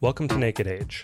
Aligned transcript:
Welcome 0.00 0.28
to 0.28 0.38
Naked 0.38 0.68
Age, 0.68 1.02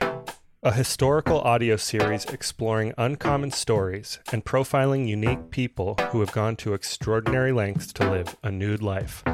a 0.62 0.70
historical 0.70 1.40
audio 1.40 1.74
series 1.74 2.26
exploring 2.26 2.94
uncommon 2.96 3.50
stories 3.50 4.20
and 4.30 4.44
profiling 4.44 5.08
unique 5.08 5.50
people 5.50 5.96
who 6.12 6.20
have 6.20 6.30
gone 6.30 6.54
to 6.58 6.74
extraordinary 6.74 7.50
lengths 7.50 7.92
to 7.94 8.08
live 8.08 8.36
a 8.44 8.52
nude 8.52 8.84
life. 8.84 9.24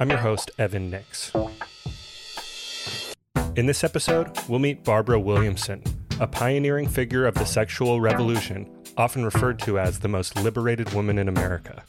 I'm 0.00 0.08
your 0.08 0.20
host, 0.20 0.50
Evan 0.56 0.88
Nix. 0.88 1.32
In 3.56 3.66
this 3.66 3.84
episode, 3.84 4.38
we'll 4.48 4.58
meet 4.58 4.84
Barbara 4.84 5.20
Williamson, 5.20 5.84
a 6.18 6.26
pioneering 6.26 6.88
figure 6.88 7.26
of 7.26 7.34
the 7.34 7.44
sexual 7.44 8.00
revolution, 8.00 8.66
often 8.96 9.22
referred 9.22 9.58
to 9.58 9.78
as 9.78 9.98
the 9.98 10.08
most 10.08 10.34
liberated 10.36 10.94
woman 10.94 11.18
in 11.18 11.28
America. 11.28 11.84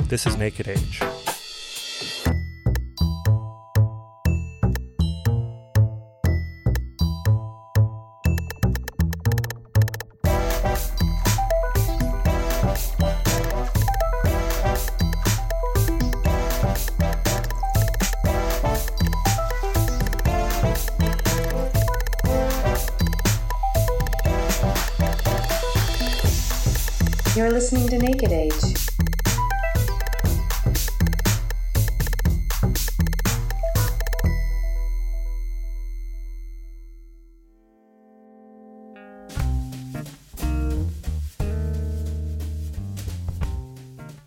This 0.00 0.26
is 0.26 0.36
Naked 0.36 0.66
Age. 0.66 1.00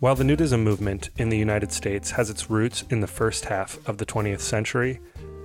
While 0.00 0.14
the 0.14 0.22
nudism 0.22 0.62
movement 0.62 1.10
in 1.16 1.28
the 1.28 1.36
United 1.36 1.72
States 1.72 2.12
has 2.12 2.30
its 2.30 2.48
roots 2.48 2.84
in 2.88 3.00
the 3.00 3.08
first 3.08 3.46
half 3.46 3.80
of 3.88 3.98
the 3.98 4.06
20th 4.06 4.38
century, 4.38 5.00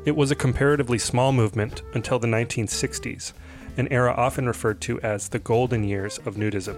it 0.05 0.15
was 0.15 0.29
a 0.29 0.35
comparatively 0.35 0.99
small 0.99 1.31
movement 1.31 1.81
until 1.95 2.19
the 2.19 2.27
1960s, 2.27 3.33
an 3.77 3.87
era 3.91 4.13
often 4.15 4.45
referred 4.45 4.79
to 4.81 5.01
as 5.01 5.27
the 5.27 5.39
golden 5.39 5.83
years 5.83 6.19
of 6.19 6.35
nudism. 6.35 6.77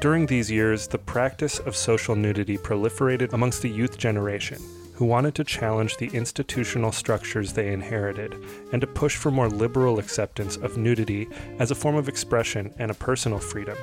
During 0.00 0.26
these 0.26 0.50
years, 0.50 0.88
the 0.88 0.98
practice 0.98 1.60
of 1.60 1.76
social 1.76 2.16
nudity 2.16 2.58
proliferated 2.58 3.32
amongst 3.32 3.62
the 3.62 3.70
youth 3.70 3.96
generation, 3.96 4.60
who 4.94 5.04
wanted 5.04 5.36
to 5.36 5.44
challenge 5.44 5.98
the 5.98 6.08
institutional 6.08 6.90
structures 6.90 7.52
they 7.52 7.72
inherited 7.72 8.34
and 8.72 8.80
to 8.80 8.88
push 8.88 9.14
for 9.14 9.30
more 9.30 9.48
liberal 9.48 10.00
acceptance 10.00 10.56
of 10.56 10.76
nudity 10.76 11.28
as 11.60 11.70
a 11.70 11.76
form 11.76 11.94
of 11.94 12.08
expression 12.08 12.74
and 12.78 12.90
a 12.90 12.94
personal 12.94 13.38
freedom, 13.38 13.76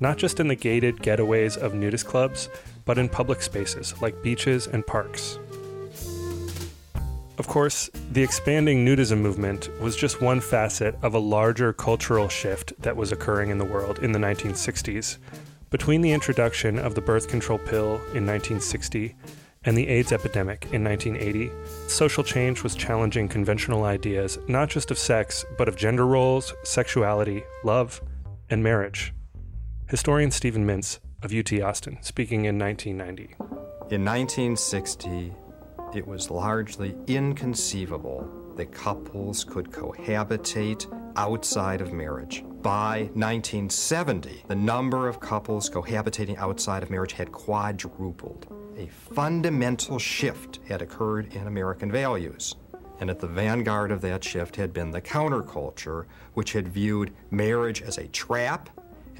not 0.00 0.16
just 0.16 0.40
in 0.40 0.48
the 0.48 0.54
gated 0.54 0.96
getaways 0.96 1.56
of 1.56 1.74
nudist 1.74 2.06
clubs, 2.06 2.48
but 2.84 2.98
in 2.98 3.08
public 3.08 3.42
spaces 3.42 3.94
like 4.02 4.22
beaches 4.22 4.66
and 4.66 4.86
parks. 4.86 5.38
Of 7.40 7.46
course, 7.46 7.88
the 8.12 8.22
expanding 8.22 8.84
nudism 8.84 9.18
movement 9.18 9.70
was 9.80 9.96
just 9.96 10.20
one 10.20 10.40
facet 10.40 10.94
of 11.00 11.14
a 11.14 11.18
larger 11.18 11.72
cultural 11.72 12.28
shift 12.28 12.74
that 12.82 12.96
was 12.96 13.12
occurring 13.12 13.48
in 13.48 13.56
the 13.56 13.64
world 13.64 14.00
in 14.00 14.12
the 14.12 14.18
1960s. 14.18 15.16
Between 15.70 16.02
the 16.02 16.12
introduction 16.12 16.78
of 16.78 16.94
the 16.94 17.00
birth 17.00 17.28
control 17.28 17.58
pill 17.58 17.94
in 18.12 18.26
1960 18.26 19.14
and 19.64 19.74
the 19.74 19.88
AIDS 19.88 20.12
epidemic 20.12 20.66
in 20.72 20.84
1980, 20.84 21.50
social 21.88 22.22
change 22.24 22.62
was 22.62 22.74
challenging 22.74 23.26
conventional 23.26 23.84
ideas 23.84 24.38
not 24.48 24.68
just 24.68 24.90
of 24.90 24.98
sex, 24.98 25.44
but 25.56 25.66
of 25.68 25.76
gender 25.76 26.06
roles, 26.06 26.52
sexuality, 26.64 27.42
love, 27.64 28.02
and 28.50 28.62
marriage. 28.62 29.14
Historian 29.90 30.30
Steven 30.30 30.64
Mintz 30.64 31.00
of 31.24 31.34
UT 31.34 31.52
Austin, 31.60 31.98
speaking 32.00 32.44
in 32.44 32.56
1990. 32.56 33.34
In 33.92 34.04
1960, 34.04 35.32
it 35.96 36.06
was 36.06 36.30
largely 36.30 36.94
inconceivable 37.08 38.54
that 38.56 38.70
couples 38.70 39.42
could 39.42 39.72
cohabitate 39.72 40.86
outside 41.16 41.80
of 41.80 41.92
marriage. 41.92 42.44
By 42.62 43.10
1970, 43.14 44.44
the 44.46 44.54
number 44.54 45.08
of 45.08 45.18
couples 45.18 45.68
cohabitating 45.68 46.38
outside 46.38 46.84
of 46.84 46.90
marriage 46.90 47.14
had 47.14 47.32
quadrupled. 47.32 48.46
A 48.78 48.86
fundamental 48.86 49.98
shift 49.98 50.60
had 50.68 50.82
occurred 50.82 51.34
in 51.34 51.48
American 51.48 51.90
values. 51.90 52.54
And 53.00 53.10
at 53.10 53.18
the 53.18 53.26
vanguard 53.26 53.90
of 53.90 54.02
that 54.02 54.22
shift 54.22 54.54
had 54.54 54.72
been 54.72 54.92
the 54.92 55.02
counterculture, 55.02 56.04
which 56.34 56.52
had 56.52 56.68
viewed 56.68 57.12
marriage 57.32 57.82
as 57.82 57.98
a 57.98 58.06
trap 58.06 58.70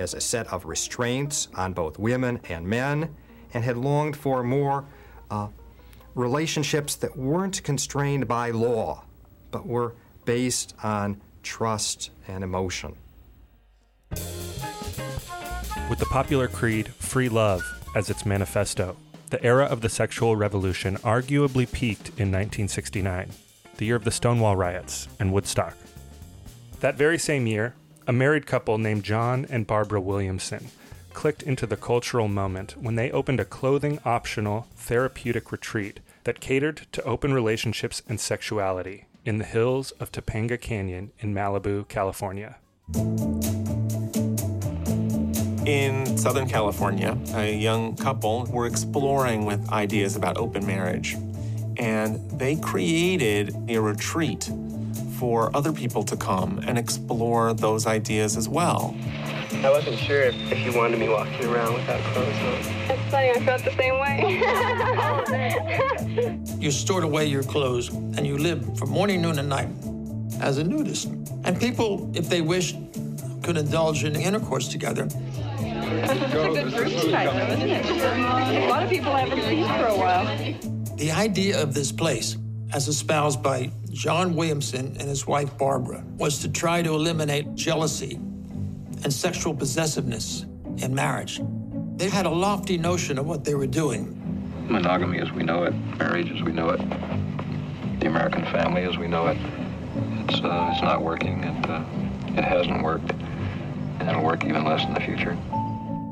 as 0.01 0.15
a 0.15 0.21
set 0.21 0.47
of 0.53 0.65
restraints 0.65 1.49
on 1.55 1.73
both 1.73 1.99
women 1.99 2.41
and 2.49 2.67
men, 2.67 3.15
and 3.55 3.63
had 3.63 3.77
longed 3.77 4.17
for 4.17 4.43
more 4.43 4.85
uh, 5.31 5.49
relationships 6.15 6.97
that 6.97 7.17
weren't 7.17 7.63
constrained 7.63 8.27
by 8.27 8.51
law, 8.51 9.05
but 9.51 9.67
were 9.67 9.95
based 10.25 10.75
on 10.83 11.21
trust 11.43 12.11
and 12.27 12.43
emotion. 12.43 12.97
With 15.89 15.99
the 15.99 16.07
popular 16.07 16.49
creed 16.49 16.89
Free 16.95 17.29
Love 17.29 17.63
as 17.95 18.11
its 18.11 18.25
manifesto, 18.25 18.97
the 19.31 19.43
era 19.45 19.65
of 19.65 19.81
the 19.81 19.89
sexual 19.89 20.37
revolution 20.37 20.97
arguably 20.99 21.71
peaked 21.71 22.09
in 22.11 22.31
1969, 22.31 23.31
the 23.77 23.87
year 23.87 23.97
of 23.97 24.05
the 24.05 24.11
Stonewall 24.11 24.57
riots 24.57 25.09
and 25.19 25.33
Woodstock. 25.33 25.77
That 26.81 26.97
very 26.97 27.19
same 27.19 27.47
year, 27.47 27.75
a 28.11 28.13
married 28.13 28.45
couple 28.45 28.77
named 28.77 29.05
John 29.05 29.47
and 29.51 29.69
Barbara 29.69 30.01
Williamson 30.01 30.67
clicked 31.13 31.45
into 31.45 31.65
the 31.65 31.77
cultural 31.77 32.27
moment 32.27 32.75
when 32.77 32.97
they 32.97 33.09
opened 33.13 33.39
a 33.39 33.45
clothing 33.45 34.01
optional 34.05 34.67
therapeutic 34.75 35.53
retreat 35.53 36.01
that 36.25 36.41
catered 36.41 36.89
to 36.91 37.05
open 37.05 37.33
relationships 37.33 38.03
and 38.09 38.19
sexuality 38.19 39.07
in 39.25 39.39
the 39.39 39.45
hills 39.45 39.93
of 40.01 40.11
Topanga 40.11 40.61
Canyon 40.61 41.13
in 41.21 41.33
Malibu, 41.33 41.87
California. 41.87 42.57
In 45.65 46.19
Southern 46.19 46.49
California, 46.49 47.17
a 47.35 47.55
young 47.55 47.95
couple 47.95 48.45
were 48.47 48.67
exploring 48.67 49.45
with 49.45 49.71
ideas 49.71 50.17
about 50.17 50.37
open 50.37 50.67
marriage, 50.67 51.15
and 51.77 52.29
they 52.33 52.57
created 52.57 53.55
a 53.69 53.79
retreat 53.79 54.51
for 55.21 55.55
other 55.55 55.71
people 55.71 56.03
to 56.03 56.17
come 56.17 56.61
and 56.67 56.79
explore 56.79 57.53
those 57.53 57.87
ideas 57.87 58.39
as 58.39 58.49
well. 58.49 58.97
I 59.63 59.69
wasn't 59.69 59.99
sure 59.99 60.23
if, 60.23 60.35
if 60.51 60.65
you 60.65 60.75
wanted 60.75 60.99
me 60.99 61.11
walking 61.11 61.45
around 61.45 61.75
without 61.75 62.01
clothes 62.15 62.35
on. 62.39 62.55
It's 62.89 63.11
funny, 63.11 63.31
I 63.31 63.45
felt 63.45 63.63
the 63.63 63.77
same 63.77 63.99
way. 64.01 64.41
you 66.59 66.71
stored 66.71 67.05
away 67.05 67.27
your 67.27 67.43
clothes 67.43 67.91
and 67.91 68.27
you 68.27 68.39
lived 68.39 68.79
from 68.79 68.89
morning, 68.89 69.21
noon, 69.21 69.39
and 69.39 69.51
night 69.51 69.69
as 70.41 70.57
a 70.57 70.65
nudist. 70.65 71.09
And 71.45 71.61
people, 71.61 72.11
if 72.15 72.31
they 72.31 72.41
wished, 72.41 72.77
could 73.43 73.59
indulge 73.59 74.05
in 74.05 74.17
intercourse 74.17 74.69
together. 74.69 75.07
It's 75.59 76.13
a 76.13 76.29
good 76.55 76.73
group 76.73 77.13
type, 77.13 77.31
though, 77.31 77.55
isn't 77.55 77.69
it? 77.69 77.85
A 78.65 78.69
lot 78.71 78.83
of 78.83 78.89
people 78.89 79.15
haven't 79.15 79.43
seen 79.43 79.67
for 79.67 79.87
a 79.87 79.97
while. 79.99 80.25
The 80.97 81.11
idea 81.11 81.63
of 81.63 81.75
this 81.75 81.93
place, 81.93 82.37
as 82.73 82.89
espoused 82.89 83.43
by 83.43 83.71
John 83.91 84.35
Williamson 84.35 84.97
and 84.99 85.09
his 85.09 85.27
wife 85.27 85.57
Barbara, 85.59 86.05
was 86.17 86.39
to 86.41 86.49
try 86.49 86.83
to 86.83 86.91
eliminate 86.91 87.55
jealousy 87.55 88.15
and 89.03 89.13
sexual 89.13 89.55
possessiveness 89.55 90.45
in 90.79 90.95
marriage. 90.95 91.41
They 91.97 92.09
had 92.09 92.27
a 92.27 92.31
lofty 92.31 92.79
notion 92.79 93.19
of 93.19 93.27
what 93.27 93.45
they 93.45 93.55
were 93.55 93.67
doing. 93.67 94.17
Monogamy 94.69 95.19
as 95.19 95.33
we 95.33 95.43
know 95.43 95.65
it, 95.65 95.75
marriage 95.99 96.31
as 96.31 96.43
we 96.43 96.53
know 96.53 96.71
it, 96.71 96.81
the 98.01 98.07
American 98.07 98.43
family 98.47 98.83
as 98.85 98.97
we 98.97 99.09
know 99.09 99.27
it, 99.27 99.39
it's, 100.29 100.41
uh, 100.41 100.71
it's 100.73 100.83
not 100.83 101.03
working. 101.03 101.43
It, 101.43 101.69
uh, 101.69 101.85
it 102.37 102.45
hasn't 102.45 102.83
worked, 102.83 103.11
and 103.99 104.09
it'll 104.09 104.23
work 104.23 104.45
even 104.45 104.65
less 104.65 104.85
in 104.85 104.95
the 104.95 105.01
future. 105.01 105.37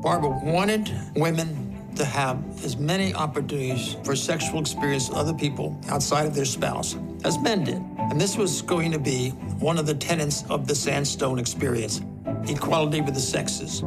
Barbara 0.03 0.29
wanted 0.43 0.91
women 1.15 1.68
to 1.99 2.05
have 2.05 2.41
as 2.63 2.77
many 2.77 3.13
opportunities 3.13 3.97
for 4.03 4.15
sexual 4.15 4.59
experience 4.59 5.09
with 5.09 5.17
other 5.17 5.33
people 5.33 5.79
outside 5.89 6.25
of 6.25 6.33
their 6.33 6.45
spouse 6.45 6.95
as 7.25 7.37
men 7.39 7.65
did. 7.65 7.81
And 7.97 8.19
this 8.19 8.37
was 8.37 8.61
going 8.61 8.91
to 8.91 8.99
be 8.99 9.31
one 9.59 9.77
of 9.77 9.85
the 9.85 9.93
tenets 9.93 10.43
of 10.49 10.67
the 10.67 10.75
Sandstone 10.75 11.37
experience 11.37 12.01
equality 12.47 13.01
with 13.01 13.13
the 13.13 13.19
sexes. 13.19 13.81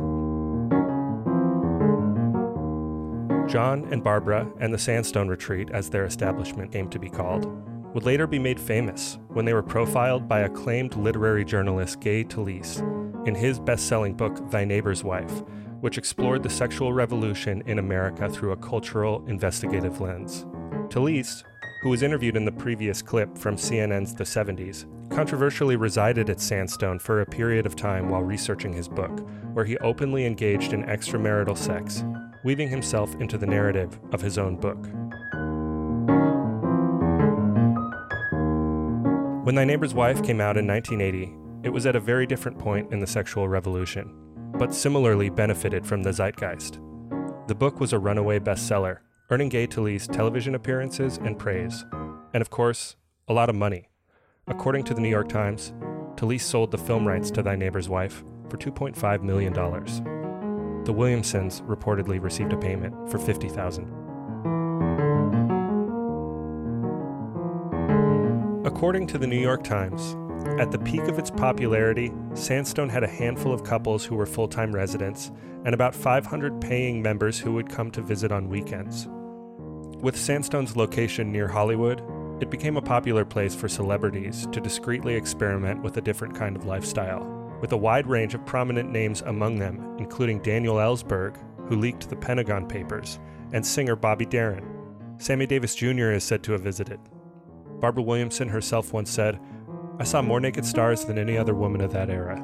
John 3.51 3.89
and 3.91 4.05
Barbara 4.05 4.51
and 4.61 4.73
the 4.73 4.79
Sandstone 4.79 5.29
Retreat, 5.29 5.71
as 5.71 5.91
their 5.91 6.05
establishment 6.05 6.71
came 6.71 6.89
to 6.91 6.99
be 6.99 7.09
called, 7.09 7.47
would 7.95 8.05
later 8.05 8.27
be 8.27 8.39
made 8.39 8.61
famous 8.61 9.19
when 9.29 9.45
they 9.45 9.55
were 9.55 9.63
profiled 9.63 10.29
by 10.29 10.41
acclaimed 10.41 10.97
literary 10.97 11.45
journalist 11.45 12.01
Gay 12.01 12.25
Talese 12.25 12.81
in 13.27 13.35
his 13.35 13.59
best 13.59 13.89
selling 13.89 14.15
book, 14.15 14.51
Thy 14.51 14.65
Neighbor's 14.65 15.05
Wife, 15.05 15.43
which 15.83 15.99
explored 15.99 16.45
the 16.45 16.49
sexual 16.49 16.93
revolution 16.93 17.61
in 17.67 17.81
America 17.81 18.29
through 18.31 18.53
a 18.53 18.57
cultural 18.57 19.25
investigative 19.27 20.01
lens. 20.01 20.47
Talese, 20.89 21.43
who 21.83 21.89
was 21.89 22.05
interviewed 22.05 22.37
in 22.37 22.45
the 22.45 22.53
previous 22.53 23.03
clip 23.03 23.37
from 23.37 23.57
CNN's 23.57 24.15
The 24.15 24.23
70s, 24.23 24.87
controversially 25.11 25.75
resided 25.75 26.31
at 26.31 26.41
Sandstone 26.41 27.01
for 27.01 27.21
a 27.21 27.27
period 27.27 27.67
of 27.67 27.75
time 27.75 28.09
while 28.09 28.23
researching 28.23 28.73
his 28.73 28.89
book, 28.89 29.27
where 29.55 29.65
he 29.65 29.77
openly 29.79 30.25
engaged 30.25 30.73
in 30.73 30.85
extramarital 30.85 31.59
sex, 31.59 32.05
weaving 32.45 32.69
himself 32.69 33.13
into 33.17 33.37
the 33.37 33.47
narrative 33.47 33.99
of 34.13 34.21
his 34.21 34.39
own 34.39 34.55
book. 34.55 34.79
When 39.45 39.57
Thy 39.57 39.65
Neighbor's 39.65 39.95
Wife 39.95 40.23
came 40.23 40.41
out 40.41 40.57
in 40.57 40.69
1980, 40.69 41.35
it 41.65 41.71
was 41.71 41.87
at 41.87 41.97
a 41.97 42.01
very 42.01 42.25
different 42.25 42.61
point 42.61 42.93
in 42.93 43.01
the 43.01 43.07
sexual 43.09 43.49
revolution, 43.49 44.22
but 44.59 44.75
similarly 44.75 45.31
benefited 45.31 45.87
from 45.87 46.03
the 46.03 46.13
zeitgeist. 46.13 46.81
The 47.49 47.55
book 47.55 47.81
was 47.81 47.93
a 47.93 47.99
runaway 47.99 48.39
bestseller, 48.39 48.99
earning 49.31 49.49
Gay 49.49 49.67
Talese 49.67 50.11
television 50.11 50.55
appearances 50.55 51.19
and 51.19 51.39
praise, 51.39 51.85
and 52.35 52.41
of 52.41 52.51
course, 52.51 52.97
a 53.29 53.33
lot 53.33 53.49
of 53.49 53.55
money. 53.55 53.89
According 54.47 54.85
to 54.85 54.95
the 54.95 55.01
New 55.01 55.09
York 55.09 55.29
Times, 55.29 55.73
Talese 56.17 56.43
sold 56.43 56.71
the 56.71 56.79
film 56.79 57.07
rights 57.07 57.31
to 57.33 57.43
Thy 57.43 57.57
Neighbor's 57.57 57.89
Wife 57.89 58.25
for 58.49 58.57
$2.5 58.57 59.23
million. 59.23 59.53
The 60.85 60.93
Williamsons 60.93 61.63
reportedly 61.63 62.23
received 62.23 62.53
a 62.53 62.57
payment 62.57 63.11
for 63.11 63.19
50000 63.19 64.03
According 68.65 69.07
to 69.09 69.19
the 69.19 69.27
New 69.27 69.39
York 69.39 69.63
Times, 69.63 70.17
at 70.59 70.71
the 70.71 70.79
peak 70.79 71.03
of 71.03 71.19
its 71.19 71.31
popularity, 71.31 72.13
Sandstone 72.35 72.89
had 72.89 73.05
a 73.05 73.09
handful 73.09 73.53
of 73.53 73.65
couples 73.65 74.05
who 74.05 74.17
were 74.17 74.27
full 74.27 74.49
time 74.49 74.75
residents 74.75 75.31
and 75.65 75.75
about 75.75 75.95
500 75.95 76.61
paying 76.61 77.01
members 77.01 77.39
who 77.39 77.53
would 77.55 77.69
come 77.69 77.91
to 77.93 78.03
visit 78.03 78.33
on 78.33 78.49
weekends. 78.49 79.09
With 80.03 80.17
Sandstone's 80.17 80.77
location 80.77 81.31
near 81.31 81.47
Hollywood, 81.47 82.03
it 82.41 82.51
became 82.51 82.77
a 82.77 82.83
popular 82.83 83.25
place 83.25 83.55
for 83.55 83.69
celebrities 83.69 84.49
to 84.51 84.61
discreetly 84.61 85.15
experiment 85.15 85.83
with 85.83 85.97
a 85.97 86.01
different 86.01 86.35
kind 86.35 86.57
of 86.57 86.65
lifestyle, 86.65 87.25
with 87.61 87.71
a 87.71 87.77
wide 87.77 88.09
range 88.09 88.35
of 88.35 88.45
prominent 88.45 88.91
names 88.91 89.23
among 89.23 89.61
them, 89.61 89.97
including 89.99 90.43
Daniel 90.43 90.77
Ellsberg, 90.77 91.37
who 91.69 91.77
leaked 91.77 92.11
the 92.11 92.17
Pentagon 92.17 92.67
Papers, 92.67 93.21
and 93.53 93.65
singer 93.65 93.95
Bobby 93.95 94.27
Darin. 94.27 94.67
Sammy 95.19 95.47
Davis 95.47 95.77
Jr. 95.77 96.11
is 96.11 96.25
said 96.25 96.43
to 96.43 96.53
have 96.53 96.63
visited. 96.63 96.99
Barbara 97.79 98.03
Williamson 98.03 98.49
herself 98.49 98.93
once 98.93 99.11
said, 99.11 99.39
I 100.03 100.05
saw 100.05 100.21
more 100.21 100.41
naked 100.41 100.67
stars 100.67 101.05
than 101.05 101.17
any 101.17 101.39
other 101.39 101.55
woman 101.55 101.81
of 101.81 101.93
that 101.93 102.11
era. 102.11 102.35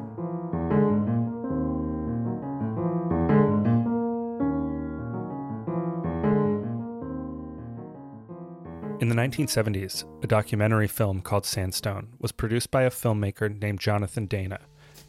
In 9.00 9.08
the 9.08 9.16
1970s, 9.16 10.04
a 10.22 10.28
documentary 10.28 10.86
film 10.86 11.20
called 11.20 11.44
Sandstone 11.44 12.10
was 12.20 12.30
produced 12.30 12.70
by 12.70 12.82
a 12.82 12.90
filmmaker 12.90 13.60
named 13.60 13.80
Jonathan 13.80 14.26
Dana 14.26 14.60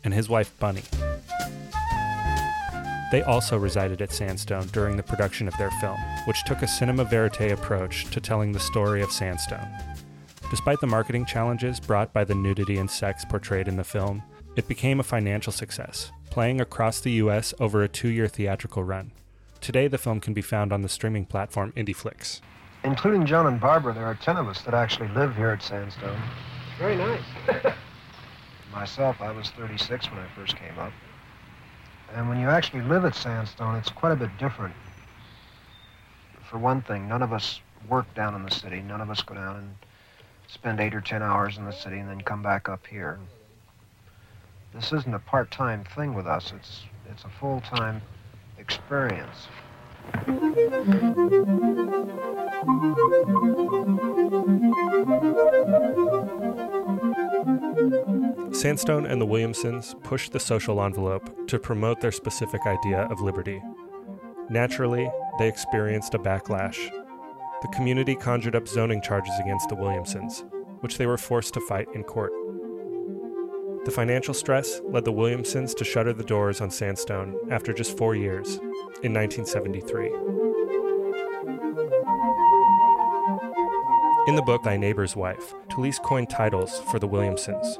and 0.04 0.16
his 0.16 0.28
wife 0.28 0.52
Bunny. 0.58 0.82
They 3.12 3.22
also 3.22 3.60
resided 3.60 4.02
at 4.02 4.12
Sandstone 4.12 4.66
during 4.72 4.98
the 4.98 5.04
production 5.04 5.48
of 5.48 5.56
their 5.58 5.70
film, 5.80 6.00
which 6.26 6.44
took 6.46 6.64
a 6.64 6.68
cinema 6.68 7.04
verite 7.04 7.52
approach 7.52 8.06
to 8.06 8.20
telling 8.20 8.54
the 8.54 8.60
story 8.60 9.04
of 9.04 9.12
Sandstone. 9.12 9.68
Despite 10.50 10.80
the 10.82 10.88
marketing 10.88 11.26
challenges 11.26 11.80
brought 11.80 12.12
by 12.12 12.24
the 12.24 12.34
nudity 12.34 12.78
and 12.78 12.90
sex 12.90 13.24
portrayed 13.24 13.68
in 13.68 13.78
the 13.78 13.84
film, 13.84 14.24
it 14.56 14.68
became 14.68 15.00
a 15.00 15.04
financial 15.04 15.54
success, 15.54 16.12
playing 16.32 16.60
across 16.60 17.00
the 17.00 17.12
US 17.24 17.54
over 17.60 17.84
a 17.84 17.88
two 17.88 18.08
year 18.10 18.28
theatrical 18.28 18.84
run. 18.84 19.12
Today, 19.62 19.88
the 19.88 20.00
film 20.00 20.20
can 20.20 20.34
be 20.34 20.42
found 20.42 20.74
on 20.74 20.82
the 20.82 20.90
streaming 20.90 21.26
platform 21.26 21.72
IndieFlix. 21.78 22.42
Including 22.84 23.28
John 23.28 23.46
and 23.46 23.62
Barbara, 23.62 23.94
there 23.94 24.06
are 24.06 24.16
10 24.16 24.38
of 24.38 24.48
us 24.48 24.62
that 24.64 24.74
actually 24.74 25.10
live 25.10 25.36
here 25.36 25.50
at 25.50 25.62
Sandstone. 25.62 26.20
Very 26.80 26.96
nice. 26.96 27.22
Myself, 28.74 29.22
I 29.22 29.32
was 29.32 29.52
36 29.52 30.10
when 30.10 30.20
I 30.20 30.28
first 30.36 30.56
came 30.56 30.80
up. 30.80 30.94
And 32.16 32.28
when 32.28 32.40
you 32.40 32.48
actually 32.48 32.82
live 32.82 33.06
at 33.06 33.14
Sandstone, 33.14 33.76
it's 33.76 33.90
quite 33.90 34.14
a 34.14 34.16
bit 34.16 34.36
different. 34.40 34.74
For 36.50 36.58
one 36.58 36.82
thing, 36.82 37.08
none 37.08 37.22
of 37.22 37.34
us 37.34 37.60
work 37.88 38.12
down 38.16 38.34
in 38.34 38.42
the 38.42 38.52
city. 38.52 38.82
None 38.82 39.02
of 39.02 39.12
us 39.12 39.22
go 39.22 39.36
down 39.36 39.58
and 39.58 39.76
spend 40.52 40.80
eight 40.80 40.96
or 40.96 41.02
ten 41.02 41.22
hours 41.22 41.58
in 41.58 41.66
the 41.66 41.72
city 41.72 42.00
and 42.00 42.10
then 42.10 42.22
come 42.22 42.42
back 42.42 42.68
up 42.68 42.86
here. 42.88 43.20
This 44.74 44.92
isn't 44.92 45.14
a 45.14 45.20
part-time 45.20 45.84
thing 45.96 46.14
with 46.14 46.28
us. 46.28 46.54
It's 46.56 46.84
it's 47.10 47.24
a 47.24 47.30
full-time 47.30 48.02
experience. 48.58 49.48
Sandstone 58.52 59.06
and 59.06 59.22
the 59.22 59.26
Williamsons 59.26 59.96
pushed 60.04 60.32
the 60.34 60.40
social 60.40 60.84
envelope 60.84 61.48
to 61.48 61.58
promote 61.60 62.02
their 62.02 62.12
specific 62.12 62.66
idea 62.66 63.08
of 63.10 63.22
liberty. 63.22 63.62
Naturally, 64.50 65.10
they 65.38 65.48
experienced 65.48 66.14
a 66.14 66.20
backlash. 66.20 66.92
The 67.62 67.68
community 67.70 68.16
conjured 68.16 68.56
up 68.56 68.68
zoning 68.68 69.02
charges 69.02 69.34
against 69.40 69.70
the 69.70 69.76
Williamsons, 69.76 70.46
which 70.80 70.98
they 70.98 71.06
were 71.06 71.18
forced 71.18 71.54
to 71.56 71.62
fight 71.62 71.88
in 71.94 72.04
court. 72.04 72.32
The 73.86 73.92
financial 73.92 74.34
stress 74.34 74.82
led 74.86 75.06
the 75.06 75.12
Williamsons 75.12 75.74
to 75.76 75.84
shutter 75.84 76.14
the 76.14 76.24
doors 76.24 76.62
on 76.62 76.70
Sandstone 76.70 77.36
after 77.52 77.74
just 77.74 77.98
four 77.98 78.16
years, 78.16 78.60
in 79.04 79.14
1973. 79.14 80.08
In 84.28 84.36
the 84.36 84.44
book 84.46 84.64
Thy 84.64 84.78
Neighbor's 84.78 85.16
Wife, 85.16 85.54
Talese 85.70 86.02
coined 86.04 86.30
titles 86.30 86.80
for 86.92 87.00
the 87.00 87.08
Williamsons. 87.08 87.80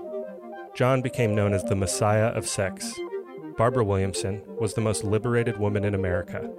John 0.76 1.02
became 1.02 1.36
known 1.36 1.54
as 1.54 1.64
the 1.64 1.76
Messiah 1.76 2.28
of 2.28 2.48
Sex. 2.48 2.94
Barbara 3.58 3.84
Williamson 3.84 4.42
was 4.60 4.74
the 4.74 4.82
most 4.82 5.04
liberated 5.04 5.58
woman 5.58 5.84
in 5.84 5.94
America. 5.94 6.50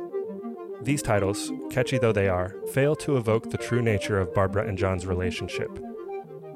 These 0.83 1.03
titles, 1.03 1.53
catchy 1.71 1.99
though 1.99 2.13
they 2.13 2.29
are, 2.29 2.55
fail 2.73 2.97
to 2.97 3.17
evoke 3.17 3.51
the 3.51 3.59
true 3.59 3.83
nature 3.83 4.19
of 4.19 4.33
Barbara 4.35 4.67
and 4.67 4.79
John's 4.79 5.07
relationship 5.07 5.71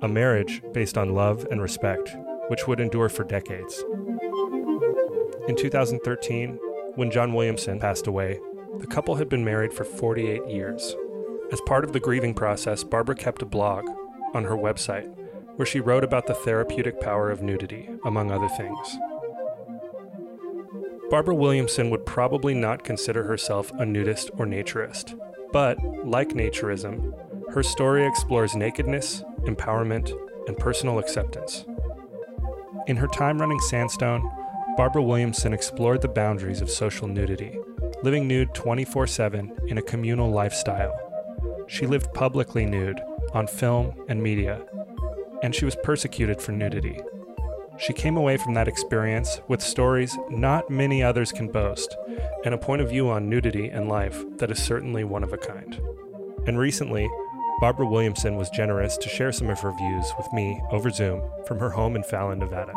a 0.02 0.08
marriage 0.08 0.60
based 0.72 0.98
on 0.98 1.14
love 1.14 1.46
and 1.50 1.62
respect, 1.62 2.14
which 2.48 2.66
would 2.66 2.78
endure 2.78 3.08
for 3.08 3.24
decades. 3.24 3.82
In 5.48 5.56
2013, 5.56 6.58
when 6.96 7.10
John 7.10 7.32
Williamson 7.32 7.80
passed 7.80 8.06
away, 8.06 8.38
the 8.80 8.86
couple 8.86 9.14
had 9.14 9.30
been 9.30 9.44
married 9.44 9.72
for 9.72 9.84
48 9.84 10.46
years. 10.46 10.94
As 11.52 11.60
part 11.62 11.84
of 11.84 11.92
the 11.94 12.00
grieving 12.00 12.34
process, 12.34 12.84
Barbara 12.84 13.14
kept 13.14 13.40
a 13.40 13.46
blog 13.46 13.88
on 14.34 14.44
her 14.44 14.56
website 14.56 15.10
where 15.56 15.66
she 15.66 15.80
wrote 15.80 16.04
about 16.04 16.26
the 16.26 16.34
therapeutic 16.34 17.00
power 17.00 17.30
of 17.30 17.42
nudity, 17.42 17.88
among 18.04 18.30
other 18.30 18.48
things. 18.48 18.98
Barbara 21.10 21.34
Williamson 21.34 21.90
would 21.90 22.06
probably 22.06 22.54
not 22.54 22.82
consider 22.82 23.24
herself 23.24 23.70
a 23.72 23.84
nudist 23.84 24.30
or 24.38 24.46
naturist, 24.46 25.18
but, 25.52 25.78
like 26.04 26.30
naturism, 26.30 27.12
her 27.52 27.62
story 27.62 28.06
explores 28.06 28.56
nakedness, 28.56 29.22
empowerment, 29.42 30.12
and 30.48 30.56
personal 30.56 30.98
acceptance. 30.98 31.66
In 32.86 32.96
her 32.96 33.06
time 33.06 33.38
running 33.38 33.60
Sandstone, 33.60 34.28
Barbara 34.76 35.02
Williamson 35.02 35.52
explored 35.52 36.00
the 36.00 36.08
boundaries 36.08 36.60
of 36.60 36.70
social 36.70 37.06
nudity, 37.06 37.58
living 38.02 38.26
nude 38.26 38.54
24 38.54 39.06
7 39.06 39.56
in 39.68 39.78
a 39.78 39.82
communal 39.82 40.30
lifestyle. 40.30 40.98
She 41.68 41.86
lived 41.86 42.12
publicly 42.14 42.66
nude 42.66 43.00
on 43.32 43.46
film 43.46 43.94
and 44.08 44.22
media, 44.22 44.62
and 45.42 45.54
she 45.54 45.64
was 45.64 45.76
persecuted 45.76 46.40
for 46.40 46.52
nudity. 46.52 46.98
She 47.76 47.92
came 47.92 48.16
away 48.16 48.36
from 48.36 48.54
that 48.54 48.68
experience 48.68 49.40
with 49.48 49.60
stories 49.60 50.16
not 50.30 50.70
many 50.70 51.02
others 51.02 51.32
can 51.32 51.48
boast, 51.48 51.96
and 52.44 52.54
a 52.54 52.58
point 52.58 52.82
of 52.82 52.88
view 52.88 53.10
on 53.10 53.28
nudity 53.28 53.68
and 53.68 53.88
life 53.88 54.24
that 54.38 54.50
is 54.50 54.62
certainly 54.62 55.02
one 55.02 55.24
of 55.24 55.32
a 55.32 55.36
kind. 55.36 55.80
And 56.46 56.58
recently, 56.58 57.10
Barbara 57.60 57.86
Williamson 57.86 58.36
was 58.36 58.48
generous 58.50 58.96
to 58.98 59.08
share 59.08 59.32
some 59.32 59.50
of 59.50 59.60
her 59.60 59.72
views 59.72 60.12
with 60.16 60.32
me 60.32 60.60
over 60.70 60.90
Zoom 60.90 61.22
from 61.46 61.58
her 61.58 61.70
home 61.70 61.96
in 61.96 62.04
Fallon, 62.04 62.38
Nevada. 62.38 62.72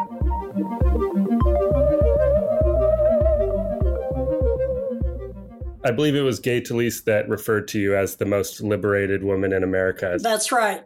I 5.84 5.92
believe 5.92 6.16
it 6.16 6.22
was 6.22 6.40
Gay 6.40 6.60
Talese 6.60 7.04
that 7.06 7.30
referred 7.30 7.68
to 7.70 7.80
you 7.80 7.96
as 7.96 8.16
the 8.16 8.26
most 8.26 8.62
liberated 8.62 9.24
woman 9.24 9.54
in 9.54 9.64
America. 9.64 10.18
That's 10.20 10.52
right. 10.52 10.84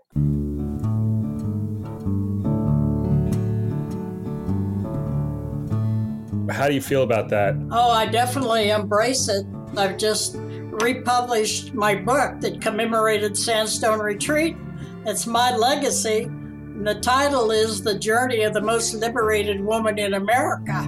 How 6.52 6.68
do 6.68 6.74
you 6.74 6.82
feel 6.82 7.04
about 7.04 7.30
that? 7.30 7.56
Oh, 7.72 7.92
I 7.92 8.06
definitely 8.06 8.70
embrace 8.70 9.30
it. 9.30 9.46
I've 9.78 9.98
just 9.98 10.36
republished 10.38 11.74
my 11.74 11.96
book 11.96 12.42
that 12.42 12.60
commemorated 12.62 13.38
Sandstone 13.38 14.00
Retreat. 14.00 14.58
It's 15.06 15.26
my 15.26 15.56
legacy. 15.56 16.24
And 16.24 16.86
the 16.86 17.00
title 17.00 17.52
is 17.52 17.82
The 17.84 17.98
Journey 17.98 18.44
of 18.44 18.54
the 18.54 18.62
Most 18.62 18.94
Liberated 18.94 19.62
Woman 19.62 19.98
in 19.98 20.14
America. 20.14 20.88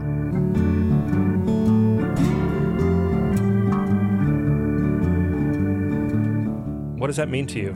What 6.98 7.08
does 7.08 7.18
that 7.18 7.30
mean 7.30 7.48
to 7.48 7.60
you? 7.60 7.76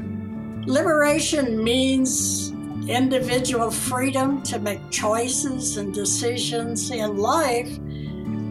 Liberation 0.65 1.63
means 1.63 2.51
individual 2.89 3.69
freedom 3.69 4.41
to 4.43 4.59
make 4.59 4.79
choices 4.89 5.77
and 5.77 5.93
decisions 5.93 6.89
in 6.91 7.17
life 7.17 7.69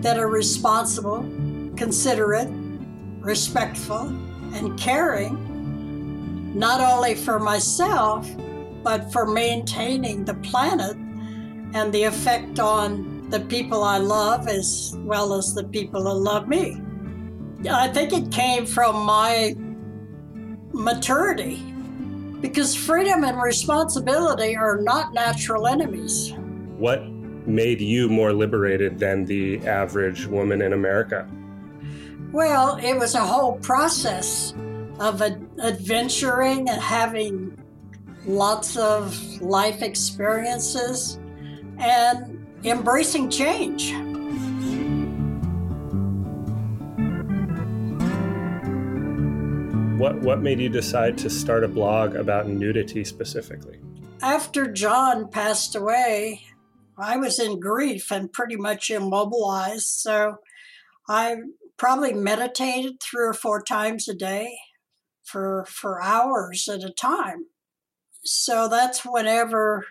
that 0.03 0.19
are 0.19 0.29
responsible, 0.29 1.23
considerate, 1.77 2.49
respectful, 3.21 4.09
and 4.55 4.79
caring, 4.79 6.59
not 6.59 6.81
only 6.81 7.15
for 7.15 7.39
myself, 7.39 8.29
but 8.83 9.13
for 9.13 9.27
maintaining 9.27 10.25
the 10.25 10.35
planet 10.35 10.97
and 11.75 11.93
the 11.93 12.05
effect 12.05 12.61
on 12.61 13.29
the 13.31 13.41
people 13.41 13.83
I 13.83 13.99
love 13.99 14.47
as 14.49 14.95
well 15.01 15.35
as 15.35 15.55
the 15.55 15.65
people 15.65 16.03
who 16.03 16.13
love 16.13 16.47
me. 16.47 16.81
I 17.69 17.89
think 17.89 18.13
it 18.13 18.31
came 18.31 18.65
from 18.65 19.05
my 19.05 19.57
maturity 20.73 21.61
because 22.41 22.75
freedom 22.75 23.25
and 23.25 23.41
responsibility 23.41 24.57
are 24.57 24.81
not 24.81 25.15
natural 25.15 25.67
enemies. 25.67 26.33
What 26.79 27.07
made 27.47 27.81
you 27.81 28.09
more 28.09 28.33
liberated 28.33 28.99
than 28.99 29.25
the 29.25 29.67
average 29.67 30.27
woman 30.27 30.63
in 30.63 30.73
America? 30.73 31.29
Well, 32.33 32.77
it 32.77 32.99
was 32.99 33.15
a 33.15 33.21
whole 33.21 33.59
process 33.61 34.53
of 34.99 35.23
adventuring 35.23 36.69
and 36.69 36.81
having 36.81 37.57
lots 38.27 38.77
of 38.77 39.17
life 39.41 39.83
experiences 39.83 41.19
and 41.79 42.47
embracing 42.65 43.31
change. 43.31 43.93
What, 50.07 50.21
what 50.21 50.41
made 50.41 50.61
you 50.61 50.69
decide 50.69 51.19
to 51.19 51.29
start 51.29 51.65
a 51.65 51.69
blog 51.69 52.15
about 52.15 52.47
nudity 52.47 53.05
specifically? 53.05 53.81
After 54.23 54.71
John 54.71 55.29
passed 55.29 55.75
away, 55.75 56.43
I 56.97 57.17
was 57.17 57.41
in 57.41 57.59
grief 57.59 58.13
and 58.13 58.33
pretty 58.33 58.55
much 58.55 58.89
immobilized. 58.89 59.89
So 59.89 60.37
I 61.09 61.39
probably 61.77 62.13
meditated 62.13 63.01
three 63.01 63.27
or 63.27 63.33
four 63.33 63.61
times 63.61 64.09
a 64.09 64.15
day 64.15 64.57
for, 65.25 65.67
for 65.69 66.01
hours 66.01 66.69
at 66.69 66.85
a 66.85 66.93
time. 66.93 67.47
So 68.23 68.69
that's 68.69 69.01
whenever 69.05 69.87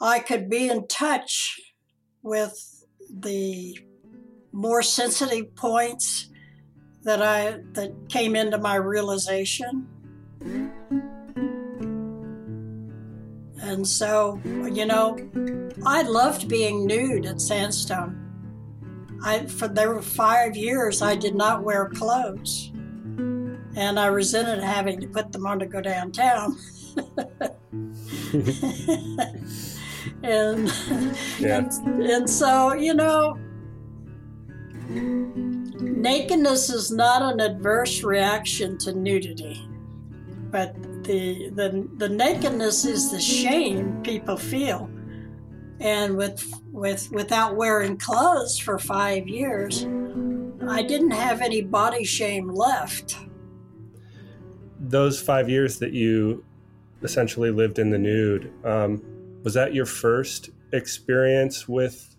I 0.00 0.20
could 0.20 0.48
be 0.48 0.70
in 0.70 0.88
touch 0.88 1.60
with 2.22 2.86
the 3.14 3.78
more 4.52 4.82
sensitive 4.82 5.54
points 5.54 6.30
that 7.04 7.22
I 7.22 7.60
that 7.72 8.08
came 8.08 8.34
into 8.34 8.58
my 8.58 8.76
realization. 8.76 9.86
And 13.60 13.86
so, 13.86 14.40
you 14.44 14.86
know, 14.86 15.18
I 15.86 16.02
loved 16.02 16.48
being 16.48 16.86
nude 16.86 17.26
at 17.26 17.40
Sandstone. 17.40 18.20
I 19.22 19.46
for 19.46 19.68
there 19.68 19.90
were 19.90 20.02
five 20.02 20.56
years 20.56 21.02
I 21.02 21.14
did 21.14 21.34
not 21.34 21.62
wear 21.62 21.88
clothes. 21.90 22.70
And 23.76 23.98
I 23.98 24.06
resented 24.06 24.62
having 24.62 25.00
to 25.00 25.08
put 25.08 25.32
them 25.32 25.46
on 25.46 25.58
to 25.58 25.66
go 25.66 25.80
downtown. 25.80 26.56
and, 30.22 30.68
yeah. 31.40 31.58
and 31.58 31.72
and 32.02 32.30
so, 32.30 32.72
you 32.72 32.94
know, 32.94 33.36
Nakedness 35.96 36.70
is 36.70 36.90
not 36.90 37.22
an 37.22 37.40
adverse 37.40 38.02
reaction 38.02 38.76
to 38.78 38.92
nudity, 38.92 39.66
but 40.50 40.74
the, 41.04 41.50
the, 41.50 41.88
the 41.96 42.08
nakedness 42.08 42.84
is 42.84 43.10
the 43.10 43.20
shame 43.20 44.02
people 44.02 44.36
feel. 44.36 44.90
And 45.80 46.16
with, 46.16 46.44
with, 46.72 47.10
without 47.12 47.56
wearing 47.56 47.96
clothes 47.96 48.58
for 48.58 48.78
five 48.78 49.28
years, 49.28 49.86
I 50.66 50.82
didn't 50.82 51.12
have 51.12 51.40
any 51.40 51.62
body 51.62 52.04
shame 52.04 52.48
left. 52.48 53.16
Those 54.80 55.20
five 55.20 55.48
years 55.48 55.78
that 55.78 55.92
you 55.92 56.44
essentially 57.02 57.50
lived 57.50 57.78
in 57.78 57.90
the 57.90 57.98
nude, 57.98 58.52
um, 58.64 59.02
was 59.42 59.54
that 59.54 59.74
your 59.74 59.86
first 59.86 60.50
experience 60.72 61.68
with 61.68 62.13